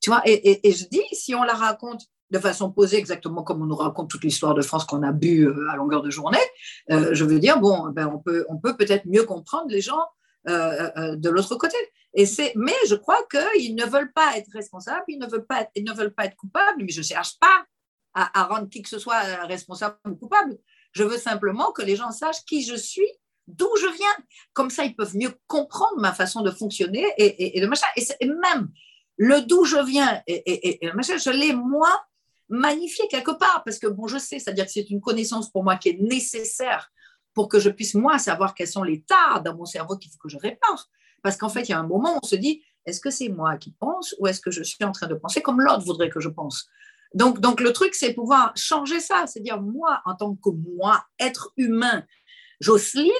Tu 0.00 0.10
vois, 0.10 0.22
et, 0.24 0.60
je 0.64 0.84
dis, 0.88 1.02
si 1.12 1.34
on 1.34 1.42
la 1.42 1.54
raconte 1.54 2.06
de 2.30 2.38
façon 2.38 2.70
posée, 2.70 2.98
exactement 2.98 3.42
comme 3.42 3.62
on 3.62 3.66
nous 3.66 3.76
raconte 3.76 4.10
toute 4.10 4.22
l'histoire 4.22 4.54
de 4.54 4.62
France 4.62 4.84
qu'on 4.84 5.02
a 5.02 5.12
bu 5.12 5.46
euh, 5.46 5.70
à 5.70 5.76
longueur 5.76 6.02
de 6.02 6.10
journée, 6.10 6.38
euh, 6.90 7.10
je 7.12 7.24
veux 7.24 7.38
dire, 7.38 7.58
bon, 7.58 7.88
ben, 7.90 8.06
on 8.06 8.18
peut 8.18 8.44
on 8.48 8.58
peut 8.58 8.76
peut-être 8.76 9.06
mieux 9.06 9.24
comprendre 9.24 9.68
les 9.68 9.80
gens 9.80 10.04
euh, 10.48 11.16
de 11.16 11.30
l'autre 11.30 11.56
côté. 11.56 11.76
Et 12.14 12.24
mais 12.54 12.74
je 12.86 12.94
crois 12.94 13.18
qu'ils 13.30 13.74
ne 13.74 13.84
veulent 13.84 14.12
pas 14.12 14.36
être 14.36 14.50
responsables, 14.52 15.04
ils 15.08 15.18
ne 15.18 15.26
veulent 15.26 15.46
pas 15.46 15.62
être, 15.62 15.70
ils 15.74 15.84
ne 15.84 15.92
veulent 15.92 16.14
pas 16.14 16.26
être 16.26 16.36
coupables, 16.36 16.82
mais 16.82 16.92
je 16.92 17.00
ne 17.00 17.04
cherche 17.04 17.38
pas 17.38 17.64
à, 18.14 18.44
rendre 18.44 18.68
qui 18.68 18.82
que 18.82 18.88
ce 18.88 18.98
soit 18.98 19.20
responsable 19.46 19.96
ou 20.08 20.16
coupable. 20.16 20.58
Je 20.92 21.04
veux 21.04 21.18
simplement 21.18 21.72
que 21.72 21.82
les 21.82 21.96
gens 21.96 22.10
sachent 22.10 22.44
qui 22.44 22.62
je 22.62 22.74
suis 22.74 23.08
d'où 23.48 23.68
je 23.80 23.86
viens. 23.96 24.24
Comme 24.52 24.70
ça, 24.70 24.84
ils 24.84 24.94
peuvent 24.94 25.16
mieux 25.16 25.34
comprendre 25.46 25.98
ma 25.98 26.12
façon 26.12 26.42
de 26.42 26.50
fonctionner 26.50 27.04
et, 27.16 27.58
et, 27.58 27.66
machin. 27.66 27.86
Et, 27.96 28.26
même 28.26 28.68
le 29.16 29.40
d'où 29.40 29.64
je 29.64 29.84
viens 29.84 30.22
et, 30.26 30.78
le 30.80 30.92
machin, 30.92 31.16
je 31.16 31.30
l'ai 31.30 31.52
moi 31.52 31.90
magnifié 32.48 33.08
quelque 33.08 33.32
part 33.32 33.62
parce 33.64 33.78
que 33.78 33.88
bon, 33.88 34.06
je 34.06 34.18
sais, 34.18 34.38
c'est-à-dire 34.38 34.66
que 34.66 34.70
c'est 34.70 34.90
une 34.90 35.00
connaissance 35.00 35.50
pour 35.50 35.64
moi 35.64 35.76
qui 35.76 35.88
est 35.90 35.98
nécessaire 36.00 36.90
pour 37.34 37.48
que 37.48 37.58
je 37.58 37.70
puisse 37.70 37.94
moi 37.94 38.18
savoir 38.18 38.54
quels 38.54 38.68
sont 38.68 38.82
les 38.82 39.02
tares 39.02 39.42
dans 39.42 39.56
mon 39.56 39.64
cerveau 39.64 39.96
qu'il 39.96 40.10
faut 40.10 40.18
que 40.18 40.28
je 40.28 40.38
répare. 40.38 40.88
Parce 41.22 41.36
qu'en 41.36 41.48
fait, 41.48 41.62
il 41.62 41.70
y 41.70 41.74
a 41.74 41.78
un 41.78 41.86
moment 41.86 42.14
où 42.14 42.20
on 42.22 42.26
se 42.26 42.36
dit, 42.36 42.62
est-ce 42.86 43.00
que 43.00 43.10
c'est 43.10 43.28
moi 43.28 43.56
qui 43.56 43.72
pense 43.72 44.14
ou 44.18 44.26
est-ce 44.26 44.40
que 44.40 44.50
je 44.50 44.62
suis 44.62 44.84
en 44.84 44.92
train 44.92 45.06
de 45.06 45.14
penser 45.14 45.42
comme 45.42 45.60
l'autre 45.60 45.84
voudrait 45.84 46.10
que 46.10 46.20
je 46.20 46.28
pense? 46.28 46.68
Donc, 47.14 47.40
donc 47.40 47.60
le 47.60 47.72
truc, 47.72 47.94
c'est 47.94 48.14
pouvoir 48.14 48.52
changer 48.56 49.00
ça, 49.00 49.26
c'est 49.26 49.40
dire 49.40 49.60
moi, 49.60 50.00
en 50.04 50.14
tant 50.14 50.34
que 50.34 50.50
moi, 50.50 51.04
être 51.18 51.52
humain, 51.56 52.04
Jocelyne, 52.60 53.12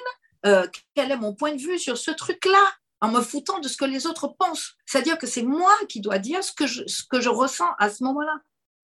euh, 0.46 0.66
quel 0.94 1.10
est 1.10 1.16
mon 1.16 1.34
point 1.34 1.54
de 1.54 1.60
vue 1.60 1.78
sur 1.78 1.98
ce 1.98 2.10
truc-là 2.10 2.72
en 3.00 3.10
me 3.10 3.20
foutant 3.20 3.60
de 3.60 3.68
ce 3.68 3.76
que 3.76 3.84
les 3.84 4.06
autres 4.06 4.28
pensent. 4.38 4.76
C'est-à-dire 4.86 5.18
que 5.18 5.26
c'est 5.26 5.42
moi 5.42 5.72
qui 5.88 6.00
dois 6.00 6.18
dire 6.18 6.42
ce 6.42 6.52
que 6.52 6.66
je, 6.66 6.86
ce 6.86 7.02
que 7.04 7.20
je 7.20 7.28
ressens 7.28 7.68
à 7.78 7.90
ce 7.90 8.02
moment-là 8.04 8.34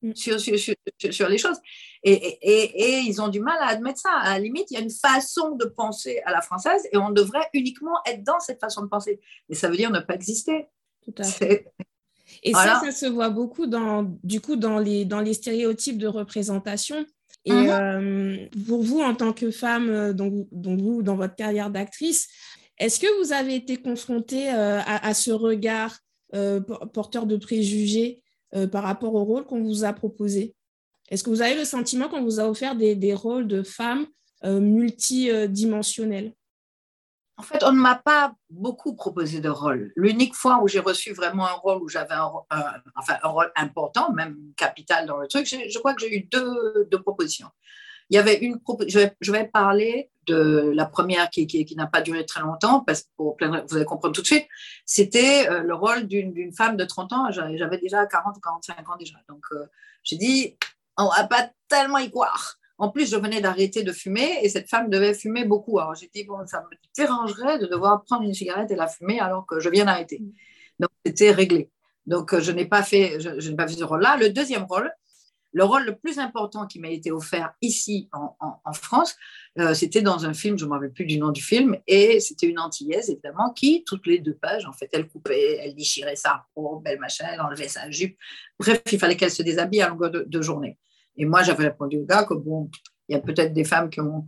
mm. 0.03 0.15
sur, 0.15 0.41
sur, 0.41 0.59
sur, 0.59 0.75
sur, 1.11 1.29
les 1.29 1.39
choses. 1.39 1.59
Et, 2.03 2.13
et, 2.13 2.83
et, 2.83 2.99
ils 3.01 3.21
ont 3.21 3.29
du 3.29 3.41
mal 3.41 3.57
à 3.61 3.69
admettre 3.69 4.01
ça. 4.01 4.13
À 4.13 4.35
la 4.35 4.39
limite, 4.39 4.71
il 4.71 4.75
y 4.75 4.77
a 4.77 4.81
une 4.81 4.91
façon 4.91 5.57
de 5.57 5.65
penser 5.65 6.21
à 6.27 6.33
la 6.33 6.43
française 6.43 6.83
et 6.93 6.97
on 6.97 7.11
devrait 7.11 7.49
uniquement 7.55 7.99
être 8.07 8.23
dans 8.23 8.41
cette 8.41 8.61
façon 8.61 8.83
de 8.83 8.89
penser. 8.89 9.21
Mais 9.49 9.57
ça 9.57 9.69
veut 9.69 9.77
dire 9.77 9.91
ne 9.91 10.01
pas 10.01 10.15
exister. 10.15 10.69
Tout 11.03 11.15
à 11.19 11.25
fait. 11.25 11.73
Et 12.43 12.53
ça, 12.53 12.81
ça 12.81 12.93
se 12.93 13.07
voit 13.07 13.31
beaucoup 13.31 13.67
dans, 13.67 14.03
du 14.23 14.41
coup, 14.41 14.57
dans 14.57 14.79
les, 14.79 15.05
dans 15.05 15.21
les 15.21 15.35
stéréotypes 15.35 15.99
de 15.99 16.07
représentation. 16.07 17.05
Et 17.45 17.53
mm-hmm. 17.53 17.69
euh, 17.71 18.47
pour 18.67 18.83
vous, 18.83 19.01
en 19.01 19.15
tant 19.15 19.33
que 19.33 19.51
femme, 19.51 19.91
euh, 19.91 20.13
donc, 20.13 20.47
donc 20.51 20.81
vous, 20.81 21.03
dans 21.03 21.17
votre 21.17 21.35
carrière 21.35 21.71
d'actrice, 21.71 22.29
est-ce 22.79 22.99
que 22.99 23.23
vous 23.23 23.33
avez 23.33 23.55
été 23.55 23.77
confrontée 23.77 24.53
euh, 24.53 24.81
à, 24.85 25.15
ce 25.15 25.31
regard 25.31 25.99
euh, 26.35 26.61
porteur 26.93 27.27
de 27.27 27.37
préjugés 27.37 28.21
par 28.71 28.85
rapport 28.85 29.15
au 29.15 29.25
rôle 29.25 29.45
qu'on 29.45 29.63
vous 29.63 29.85
a 29.85 29.93
proposé? 29.93 30.55
Est-ce 31.11 31.23
que 31.23 31.31
vous 31.31 31.43
avez 31.43 31.57
le 31.57 31.65
sentiment 31.65 32.09
qu'on 32.09 32.23
vous 32.23 32.41
a 32.41 32.49
offert 32.49 32.75
des, 32.77 33.15
rôles 33.15 33.47
de 33.47 33.63
femmes 33.63 34.07
multidimensionnels? 34.45 36.33
En 37.37 37.43
fait, 37.43 37.65
on 37.65 37.73
ne 37.73 37.81
m'a 37.81 37.97
pas 37.97 38.35
beaucoup 38.49 38.95
proposé 38.95 39.41
de 39.41 39.49
rôle. 39.49 39.93
L'unique 39.97 40.35
fois 40.35 40.61
où 40.63 40.69
j'ai 40.69 40.79
reçu 40.79 41.13
vraiment 41.13 41.47
un 41.47 41.53
rôle 41.53 41.83
où 41.83 41.89
j'avais 41.89 42.15
un, 42.15 42.31
enfin, 42.95 43.17
un 43.23 43.29
rôle 43.29 43.51
important, 43.57 44.13
même 44.13 44.37
capital 44.57 45.07
dans 45.07 45.17
le 45.17 45.27
truc, 45.27 45.47
je, 45.47 45.79
crois 45.79 45.95
que 45.95 46.01
j'ai 46.01 46.17
eu 46.17 46.21
deux, 46.25 46.87
deux, 46.91 47.03
propositions. 47.03 47.49
Il 48.11 48.17
y 48.17 48.19
avait 48.19 48.37
une 48.37 48.61
je 48.87 48.99
vais, 48.99 49.17
je 49.21 49.33
vais 49.33 49.47
parler 49.47 50.11
de 50.27 50.73
la 50.75 50.87
première 50.87 51.29
qui, 51.29 51.47
qui, 51.47 51.77
n'a 51.77 51.87
pas 51.87 52.03
duré 52.03 52.25
très 52.25 52.41
longtemps, 52.41 52.81
parce 52.81 53.03
que 53.03 53.09
pour 53.17 53.37
vous 53.41 53.77
allez 53.77 53.85
comprendre 53.85 54.15
tout 54.15 54.23
de 54.23 54.27
suite, 54.27 54.47
c'était 54.87 55.49
euh, 55.51 55.61
le 55.61 55.75
rôle 55.75 56.07
d'une 56.07 56.53
femme 56.53 56.77
de 56.77 56.85
30 56.85 57.13
ans. 57.13 57.31
J'avais 57.31 57.79
déjà 57.79 58.07
40 58.07 58.37
ou 58.37 58.41
45 58.41 58.89
ans 58.89 58.97
déjà. 58.97 59.17
Donc, 59.29 59.45
euh, 59.53 59.67
j'ai 60.05 60.17
dit, 60.17 60.57
on 60.97 61.09
va 61.09 61.25
pas 61.25 61.51
tellement 61.69 61.99
y 61.99 62.11
croire. 62.11 62.59
En 62.79 62.91
plus, 62.91 63.11
je 63.11 63.17
venais 63.17 63.41
d'arrêter 63.41 63.83
de 63.83 63.93
fumer 63.93 64.39
et 64.43 64.49
cette 64.49 64.69
femme 64.69 64.91
devait 64.91 65.15
fumer 65.15 65.45
beaucoup. 65.45 65.79
Alors, 65.79 65.95
j'ai 65.95 66.11
dit, 66.13 66.25
bon, 66.25 66.45
ça 66.47 66.61
me 66.63 66.77
dérangerait 66.97 67.59
de 67.59 67.67
devoir 67.67 68.03
prendre 68.05 68.25
une 68.25 68.35
cigarette 68.35 68.71
et 68.71 68.77
la 68.77 68.89
fumer 68.89 69.21
alors 69.21 69.47
que 69.47 69.61
je 69.61 69.69
viens 69.69 69.85
d'arrêter. 69.85 70.23
Donc, 70.81 70.91
c'était 71.07 71.31
réglé. 71.31 71.71
Donc, 72.07 72.35
euh, 72.35 72.41
je 72.41 72.51
n'ai 72.53 72.67
pas 72.67 72.83
fait, 72.83 73.21
je, 73.21 73.41
je 73.41 73.51
n'ai 73.51 73.57
pas 73.57 73.69
fait 73.69 73.77
ce 73.77 73.85
rôle-là. 73.85 74.17
Le 74.17 74.31
deuxième 74.31 74.65
rôle, 74.65 74.93
le 75.55 75.63
rôle 75.63 75.85
le 75.85 75.95
plus 75.95 76.19
important 76.19 76.67
qui 76.67 76.81
m'a 76.81 76.89
été 76.89 77.13
offert 77.13 77.55
ici 77.63 78.11
en, 78.13 78.73
France, 78.73 79.17
euh, 79.61 79.73
c'était 79.73 80.03
dans 80.03 80.27
un 80.27 80.35
film, 80.35 80.59
je 80.59 80.65
ne 80.65 80.71
me 80.71 80.75
rappelle 80.75 80.93
plus 80.93 81.07
du 81.07 81.17
nom 81.17 81.31
du 81.31 81.41
film, 81.41 81.79
et 81.87 82.19
c'était 82.19 82.49
une 82.49 82.59
antillaise, 82.59 83.09
évidemment, 83.09 83.53
qui, 83.53 83.85
toutes 83.85 84.07
les 84.07 84.19
deux 84.19 84.35
pages, 84.35 84.67
en 84.67 84.73
fait, 84.73 84.91
elle 84.93 85.07
coupait, 85.07 85.59
elle 85.61 85.77
déchirait 85.77 86.17
sa 86.17 86.45
robe, 86.57 86.83
elle 86.87 86.99
machin, 86.99 87.27
elle 87.33 87.41
enlevait 87.41 87.69
sa 87.69 87.89
jupe. 87.89 88.19
Bref, 88.59 88.83
il 88.91 88.99
fallait 88.99 89.17
qu'elle 89.17 89.31
se 89.31 89.45
déshabille 89.45 89.81
à 89.81 89.89
longueur 89.89 90.11
de, 90.11 90.43
journée. 90.43 90.77
Et 91.17 91.25
moi, 91.25 91.43
j'avais 91.43 91.65
répondu 91.65 91.99
au 91.99 92.05
gars 92.05 92.25
que, 92.25 92.35
bon, 92.35 92.71
il 93.09 93.15
y 93.15 93.17
a 93.17 93.21
peut-être 93.21 93.53
des 93.53 93.65
femmes 93.65 93.91
qui 93.91 94.01
ont 94.01 94.27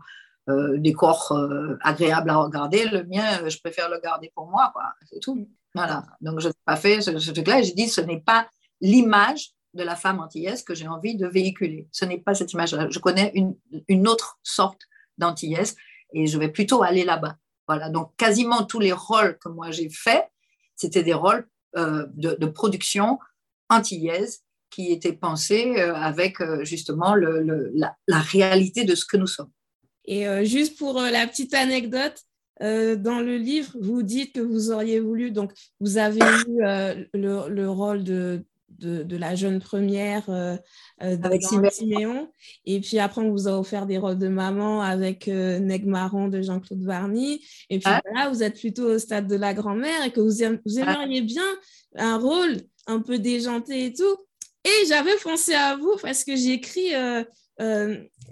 euh, 0.49 0.79
des 0.79 0.93
corps 0.93 1.33
euh, 1.33 1.77
agréables 1.83 2.31
à 2.31 2.37
regarder. 2.37 2.85
Le 2.85 3.05
mien, 3.05 3.49
je 3.49 3.59
préfère 3.59 3.89
le 3.89 3.99
garder 4.01 4.31
pour 4.35 4.47
moi. 4.49 4.73
C'est 5.11 5.21
tout. 5.21 5.49
Voilà. 5.75 6.05
Donc, 6.21 6.41
je 6.41 6.49
n'ai 6.49 6.55
pas 6.65 6.77
fait 6.77 7.01
ce, 7.01 7.11
truc-là. 7.11 7.63
J'ai 7.63 7.73
dit, 7.73 7.89
ce 7.89 8.01
n'est 8.01 8.21
pas 8.21 8.49
l'image 8.81 9.51
de 9.75 9.83
la 9.83 9.97
femme 9.97 10.21
antillaise 10.21 10.63
que 10.63 10.75
j'ai 10.75 10.89
envie 10.89 11.17
de 11.17 11.27
véhiculer. 11.27 11.89
Ce 11.93 12.05
n'est 12.05 12.19
pas 12.19 12.35
cette 12.35 12.53
image-là. 12.53 12.89
Je 12.91 12.99
connais 12.99 13.33
une, 13.35 14.09
autre 14.09 14.39
sorte 14.43 14.83
d'antillaise 15.19 15.77
et 16.13 16.27
je 16.27 16.39
vais 16.39 16.49
plutôt 16.49 16.83
aller 16.83 17.05
là-bas. 17.05 17.37
Voilà, 17.69 17.91
donc 17.91 18.15
quasiment 18.17 18.65
tous 18.65 18.79
les 18.79 18.93
rôles 18.93 19.39
que 19.39 19.49
moi 19.49 19.73
j'ai 19.73 19.91
faits, 19.91 20.31
c'était 20.77 21.03
des 21.03 21.15
rôles 21.15 21.49
euh, 21.77 22.07
de, 22.15 22.47
production 22.47 23.19
antillaise 23.69 24.45
qui 24.71 24.93
étaient 24.93 25.13
pensés 25.13 25.75
euh, 25.79 25.95
avec 25.95 26.41
euh, 26.41 26.65
justement 26.65 27.15
le, 27.15 27.73
la, 27.75 28.21
réalité 28.21 28.85
de 28.85 28.95
ce 28.95 29.05
que 29.05 29.17
nous 29.17 29.27
sommes. 29.27 29.51
Et 30.05 30.25
juste 30.47 30.79
pour 30.79 31.01
la 31.01 31.27
petite 31.27 31.53
anecdote, 31.53 32.23
dans 32.61 33.21
le 33.21 33.39
livre, 33.39 33.73
vous 33.81 34.05
dites 34.05 34.35
que 34.35 34.41
vous 34.41 34.71
auriez 34.71 35.01
voulu, 35.01 35.33
donc 35.33 35.53
vous 35.81 35.99
avez 35.99 36.21
eu 36.21 36.63
le, 37.13 37.67
rôle 37.67 38.05
de, 38.05 38.45
de, 38.79 39.17
la 39.17 39.35
jeune 39.35 39.61
première 39.61 40.29
euh, 40.29 40.57
euh 41.03 41.17
avec 41.23 41.43
Siméon. 41.71 42.31
Et 42.65 42.81
puis 42.81 42.99
après, 42.99 43.23
on 43.23 43.31
vous 43.31 43.49
a 43.49 43.59
offert 43.59 43.87
des 43.87 43.99
rôles 43.99 44.19
de 44.19 44.29
maman 44.29 44.83
avec 44.83 45.29
euh, 45.29 45.59
Neg 45.59 45.87
Marron 45.87 46.29
de 46.29 46.43
Jean-Claude 46.43 46.83
Varny. 46.83 47.45
Et 47.71 47.79
puis 47.79 47.91
là, 48.15 48.29
vous 48.29 48.43
êtes 48.43 48.59
plutôt 48.59 48.95
au 48.95 48.99
stade 48.99 49.27
de 49.27 49.37
la 49.37 49.55
grand-mère 49.55 50.05
et 50.05 50.11
que 50.11 50.21
vous, 50.21 50.43
aimeriez 50.43 51.23
bien 51.23 51.47
un 51.97 52.19
rôle 52.19 52.57
un 52.87 53.01
peu 53.01 53.19
déjanté 53.19 53.87
et 53.87 53.93
tout. 53.93 54.17
Et 54.67 54.87
j'avais 54.89 55.17
pensé 55.23 55.55
à 55.55 55.77
vous 55.77 55.97
parce 56.03 56.25
que 56.25 56.37
j'ai 56.37 56.53
écrit, 56.53 56.95
euh, 56.95 57.23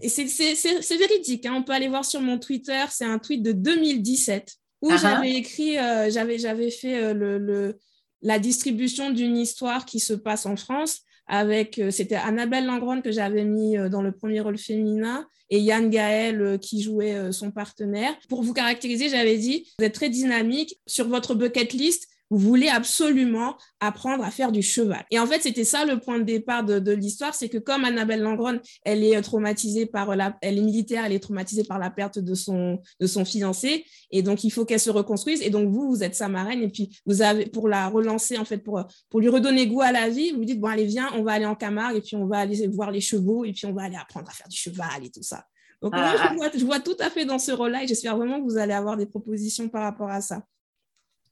et 0.02 0.08
c'est 0.08 0.96
véridique, 0.96 1.46
hein, 1.46 1.54
on 1.56 1.62
peut 1.62 1.72
aller 1.72 1.88
voir 1.88 2.04
sur 2.04 2.20
mon 2.20 2.38
Twitter, 2.38 2.84
c'est 2.90 3.04
un 3.04 3.18
tweet 3.18 3.42
de 3.42 3.52
2017 3.52 4.52
où 4.82 4.90
ah 4.90 4.94
ah. 4.94 4.98
j'avais 5.00 5.32
écrit, 5.32 5.76
j'avais 6.10 6.70
fait 6.70 7.14
le 7.14 7.78
la 8.24 8.38
distribution 8.38 9.10
d'une 9.10 9.36
histoire 9.36 9.84
qui 9.84 10.00
se 10.00 10.14
passe 10.14 10.46
en 10.46 10.56
France 10.56 11.02
avec, 11.26 11.78
euh, 11.78 11.90
c'était 11.90 12.16
Annabelle 12.16 12.66
Langron 12.66 13.00
que 13.00 13.12
j'avais 13.12 13.44
mis 13.44 13.78
euh, 13.78 13.88
dans 13.88 14.02
le 14.02 14.12
premier 14.12 14.40
rôle 14.40 14.58
féminin 14.58 15.26
et 15.50 15.58
Yann 15.58 15.88
Gaël 15.88 16.40
euh, 16.40 16.58
qui 16.58 16.82
jouait 16.82 17.32
son 17.32 17.50
partenaire. 17.50 18.14
Pour 18.28 18.42
vous 18.42 18.52
caractériser, 18.52 19.08
j'avais 19.08 19.38
dit, 19.38 19.66
vous 19.78 19.84
êtes 19.84 19.94
très 19.94 20.08
dynamique. 20.10 20.78
Sur 20.86 21.08
votre 21.08 21.34
bucket 21.34 21.72
list, 21.72 22.08
vous 22.30 22.38
voulez 22.38 22.68
absolument 22.68 23.56
apprendre 23.80 24.24
à 24.24 24.30
faire 24.30 24.50
du 24.50 24.62
cheval. 24.62 25.04
Et 25.10 25.18
en 25.18 25.26
fait, 25.26 25.42
c'était 25.42 25.64
ça 25.64 25.84
le 25.84 26.00
point 26.00 26.18
de 26.18 26.24
départ 26.24 26.64
de, 26.64 26.92
l'histoire, 26.92 27.34
c'est 27.34 27.48
que 27.48 27.58
comme 27.58 27.84
Annabelle 27.84 28.22
Langron, 28.22 28.60
elle 28.84 29.04
est 29.04 29.20
traumatisée 29.22 29.86
par 29.86 30.16
la, 30.16 30.36
elle 30.40 30.58
est 30.58 30.62
militaire, 30.62 31.04
elle 31.04 31.12
est 31.12 31.20
traumatisée 31.20 31.64
par 31.64 31.78
la 31.78 31.90
perte 31.90 32.18
de 32.18 32.34
son, 32.34 32.80
de 33.00 33.06
son 33.06 33.24
fiancé, 33.24 33.84
et 34.10 34.22
donc 34.22 34.44
il 34.44 34.50
faut 34.50 34.64
qu'elle 34.64 34.80
se 34.80 34.90
reconstruise. 34.90 35.42
Et 35.42 35.50
donc 35.50 35.68
vous, 35.70 35.88
vous 35.88 36.02
êtes 36.02 36.14
sa 36.14 36.28
marraine, 36.28 36.62
et 36.62 36.68
puis 36.68 36.98
vous 37.06 37.22
avez, 37.22 37.46
pour 37.46 37.68
la 37.68 37.88
relancer, 37.88 38.38
en 38.38 38.44
fait, 38.44 38.58
pour, 38.58 38.82
pour 39.10 39.20
lui 39.20 39.28
redonner 39.28 39.66
goût 39.66 39.82
à 39.82 39.92
la 39.92 40.08
vie, 40.08 40.30
vous 40.32 40.38
lui 40.38 40.46
dites, 40.46 40.60
bon, 40.60 40.68
allez, 40.68 40.86
viens, 40.86 41.10
on 41.14 41.22
va 41.22 41.32
aller 41.32 41.46
en 41.46 41.54
Camargue, 41.54 41.96
et 41.96 42.00
puis 42.00 42.16
on 42.16 42.26
va 42.26 42.38
aller 42.38 42.66
voir 42.68 42.90
les 42.90 43.00
chevaux, 43.00 43.44
et 43.44 43.52
puis 43.52 43.66
on 43.66 43.72
va 43.72 43.82
aller 43.82 43.96
apprendre 43.96 44.28
à 44.28 44.32
faire 44.32 44.48
du 44.48 44.56
cheval 44.56 45.04
et 45.04 45.10
tout 45.10 45.22
ça. 45.22 45.44
Donc 45.82 45.92
moi, 45.92 46.12
je, 46.16 46.22
ah. 46.22 46.34
vois, 46.34 46.50
je 46.54 46.64
vois 46.64 46.80
tout 46.80 46.96
à 46.98 47.10
fait 47.10 47.26
dans 47.26 47.38
ce 47.38 47.52
rôle-là, 47.52 47.84
et 47.84 47.86
j'espère 47.86 48.16
vraiment 48.16 48.38
que 48.40 48.44
vous 48.44 48.56
allez 48.56 48.72
avoir 48.72 48.96
des 48.96 49.06
propositions 49.06 49.68
par 49.68 49.82
rapport 49.82 50.10
à 50.10 50.20
ça. 50.20 50.42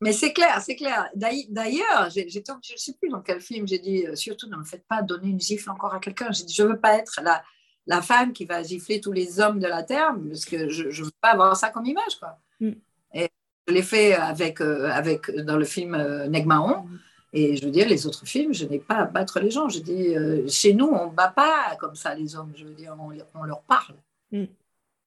Mais 0.02 0.12
c'est 0.12 0.32
clair, 0.32 0.60
c'est 0.60 0.74
clair. 0.74 1.08
D'ailleurs, 1.14 2.10
je 2.10 2.24
ne 2.24 2.76
sais 2.76 2.94
plus 2.94 3.08
dans 3.08 3.20
quel 3.20 3.40
film, 3.40 3.68
j'ai 3.68 3.78
dit 3.78 4.04
euh, 4.04 4.16
surtout 4.16 4.48
ne 4.48 4.56
me 4.56 4.64
faites 4.64 4.84
pas 4.88 5.00
donner 5.00 5.28
une 5.28 5.40
gifle 5.40 5.70
encore 5.70 5.94
à 5.94 6.00
quelqu'un. 6.00 6.32
J'ai 6.32 6.42
dit 6.42 6.52
je 6.52 6.64
ne 6.64 6.70
veux 6.70 6.80
pas 6.80 6.98
être 6.98 7.20
la, 7.22 7.40
la 7.86 8.02
femme 8.02 8.32
qui 8.32 8.44
va 8.44 8.64
gifler 8.64 9.00
tous 9.00 9.12
les 9.12 9.38
hommes 9.38 9.60
de 9.60 9.68
la 9.68 9.84
terre, 9.84 10.12
parce 10.28 10.44
que 10.44 10.68
je 10.68 10.88
ne 10.88 11.04
veux 11.04 11.12
pas 11.20 11.30
avoir 11.30 11.56
ça 11.56 11.70
comme 11.70 11.86
image. 11.86 12.18
Quoi. 12.18 12.36
Mm. 12.58 12.72
Et 13.14 13.30
je 13.68 13.72
l'ai 13.72 13.82
fait 13.82 14.14
avec, 14.14 14.60
euh, 14.60 14.90
avec, 14.90 15.30
dans 15.30 15.56
le 15.56 15.64
film 15.64 15.94
euh, 15.94 16.26
Negmaon. 16.26 16.82
Mm. 16.82 16.98
Et 17.34 17.56
je 17.56 17.64
veux 17.64 17.70
dire, 17.70 17.88
les 17.88 18.04
autres 18.04 18.26
films, 18.26 18.52
je 18.52 18.64
n'ai 18.64 18.80
pas 18.80 18.96
à 18.96 19.04
battre 19.04 19.38
les 19.38 19.52
gens. 19.52 19.68
Je 19.68 19.78
dis, 19.78 20.14
chez 20.50 20.74
nous, 20.74 20.88
on 20.88 21.10
ne 21.10 21.14
bat 21.14 21.28
pas 21.28 21.76
comme 21.80 21.94
ça 21.94 22.12
les 22.14 22.34
hommes. 22.34 22.52
Je 22.56 22.64
veux 22.64 22.74
dire, 22.74 22.94
on, 22.98 23.12
on 23.40 23.44
leur 23.44 23.62
parle. 23.62 23.94
Mm 24.32 24.44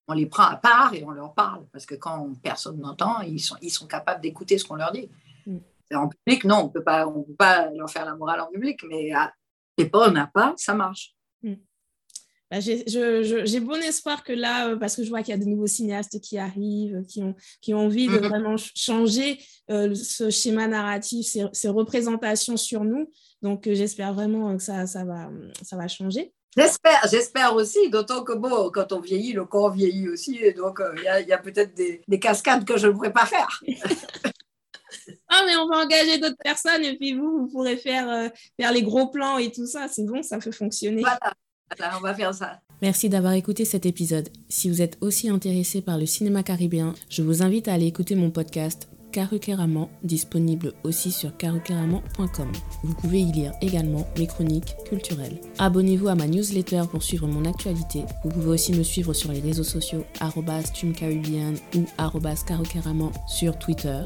on 0.08 0.14
les 0.14 0.26
prend 0.26 0.44
à 0.44 0.56
part 0.56 0.94
et 0.94 1.04
on 1.04 1.12
leur 1.12 1.34
parle. 1.34 1.66
Parce 1.72 1.86
que 1.86 1.96
quand 1.96 2.34
personne 2.44 2.80
n'entend, 2.80 3.22
ils 3.22 3.40
sont, 3.40 3.56
ils 3.62 3.72
sont 3.72 3.88
capables 3.88 4.22
d'écouter 4.22 4.58
ce 4.58 4.66
qu'on 4.66 4.76
leur 4.76 4.92
dit. 4.92 5.10
Mm. 5.46 5.58
En 5.94 6.10
public, 6.10 6.44
non, 6.46 6.58
on 6.58 6.68
ne 6.68 6.70
peut 6.70 6.84
pas 6.84 7.06
leur 7.76 7.90
faire 7.90 8.06
la 8.06 8.16
morale 8.16 8.42
en 8.42 8.48
public, 8.48 8.82
mais 8.90 9.12
à, 9.12 9.32
et 9.78 9.86
pas, 9.86 10.10
on 10.10 10.12
n'a 10.12 10.28
pas, 10.28 10.54
ça 10.58 10.74
marche. 10.74 11.14
Mm. 11.44 11.56
Bah, 12.52 12.60
j'ai 12.60 13.60
bon 13.60 13.82
espoir 13.82 14.24
que 14.24 14.32
là, 14.32 14.70
euh, 14.70 14.78
parce 14.78 14.96
que 14.96 15.04
je 15.04 15.10
vois 15.10 15.24
qu'il 15.24 15.34
y 15.34 15.38
a 15.38 15.44
de 15.44 15.50
nouveaux 15.50 15.68
cinéastes 15.68 16.22
qui 16.22 16.38
arrivent, 16.38 17.04
qui 17.08 17.24
ont, 17.24 17.36
qui 17.60 17.74
ont 17.74 17.80
envie 17.80 18.08
de 18.08 18.14
mm-hmm. 18.14 18.28
vraiment 18.28 18.56
changer 18.58 19.40
euh, 19.72 19.96
ce 19.96 20.30
schéma 20.30 20.68
narratif, 20.68 21.26
ces, 21.52 21.68
représentations 21.70 22.56
sur 22.56 22.84
nous. 22.84 23.12
Donc, 23.42 23.66
euh, 23.66 23.74
j'espère 23.74 24.14
vraiment 24.14 24.56
que 24.56 24.62
ça, 24.62 24.86
ça, 24.86 25.04
va, 25.06 25.32
ça 25.64 25.76
va 25.76 25.88
changer. 25.88 26.35
J'espère, 26.58 27.02
j'espère 27.10 27.54
aussi, 27.54 27.90
d'autant 27.90 28.24
que 28.24 28.34
bon, 28.34 28.70
quand 28.72 28.94
on 28.94 29.02
vieillit, 29.02 29.34
le 29.34 29.46
corps 29.46 29.72
vieillit 29.72 30.08
aussi, 30.08 30.38
et 30.38 30.54
donc 30.54 30.80
euh, 30.80 30.96
il 30.98 31.28
y 31.28 31.34
a, 31.34 31.38
peut-être 31.38 31.74
des, 31.76 32.20
cascades 32.20 32.66
que 32.66 32.78
je 32.78 32.88
ne 32.88 32.94
pourrais 32.94 33.12
pas 33.12 33.26
faire. 33.26 33.62
ah, 35.28 35.44
mais 35.46 35.56
on 35.58 35.68
va 35.68 35.84
engager 35.84 36.18
d'autres 36.18 36.38
personnes 36.42 36.84
et 36.84 36.96
puis 36.96 37.14
vous, 37.14 37.40
vous 37.40 37.48
pourrez 37.48 37.76
faire, 37.76 38.10
euh, 38.10 38.30
faire 38.58 38.72
les 38.72 38.84
gros 38.84 39.08
plans 39.08 39.38
et 39.38 39.52
tout 39.52 39.68
ça. 39.68 39.88
C'est 39.90 40.06
bon, 40.06 40.24
ça 40.24 40.38
peut 40.38 40.52
fonctionner. 40.52 41.02
Voilà. 41.02 41.98
on 41.98 42.02
va 42.02 42.14
faire 42.14 42.34
ça. 42.34 42.62
Merci 42.82 43.10
d'avoir 43.10 43.34
écouté 43.34 43.66
cet 43.66 43.86
épisode. 43.86 44.30
Si 44.48 44.70
vous 44.70 44.82
êtes 44.82 44.98
aussi 45.02 45.30
intéressé 45.30 45.82
par 45.82 45.98
le 45.98 46.06
cinéma 46.06 46.44
caribéen, 46.44 46.94
je 47.10 47.22
vous 47.22 47.44
invite 47.44 47.68
à 47.68 47.74
aller 47.74 47.88
écouter 47.88 48.16
mon 48.16 48.32
podcast 48.32 48.88
Karukeraman, 49.16 49.88
disponible 50.04 50.74
aussi 50.84 51.10
sur 51.10 51.38
karukeraman.com. 51.38 52.52
Vous 52.84 52.94
pouvez 52.96 53.22
y 53.22 53.32
lire 53.32 53.54
également 53.62 54.06
mes 54.20 54.28
chroniques 54.28 54.76
culturelles. 54.90 55.40
Abonnez-vous 55.58 56.10
à 56.10 56.16
ma 56.16 56.28
newsletter 56.28 56.82
pour 56.92 57.02
suivre 57.02 57.26
mon 57.26 57.46
actualité. 57.46 58.04
Vous 58.26 58.30
pouvez 58.30 58.50
aussi 58.50 58.74
me 58.74 58.84
suivre 58.84 59.14
sur 59.14 59.32
les 59.32 59.40
réseaux 59.40 59.64
sociaux 59.64 60.04
@streamcaribbean 60.16 61.56
ou 61.78 61.86
@karukeraman 62.46 63.14
sur 63.26 63.58
Twitter. 63.58 64.04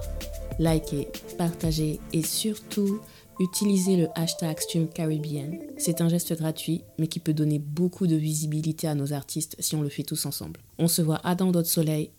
Likez, 0.59 1.07
partagez 1.39 1.99
et 2.13 2.21
surtout 2.21 2.99
utilisez 3.39 3.97
le 3.97 4.09
hashtag 4.13 4.59
StreamCaribbean. 4.59 5.57
C'est 5.79 6.01
un 6.01 6.09
geste 6.09 6.37
gratuit, 6.37 6.83
mais 6.99 7.07
qui 7.07 7.19
peut 7.19 7.33
donner 7.33 7.57
beaucoup 7.57 8.05
de 8.05 8.15
visibilité 8.15 8.87
à 8.87 8.93
nos 8.93 9.11
artistes 9.11 9.55
si 9.57 9.75
on 9.75 9.81
le 9.81 9.89
fait 9.89 10.03
tous 10.03 10.27
ensemble. 10.27 10.59
On 10.77 10.87
se 10.87 11.01
voit 11.01 11.19
à 11.23 11.33
dans 11.33 11.51
d'autres 11.51 11.67
soleils. 11.67 12.11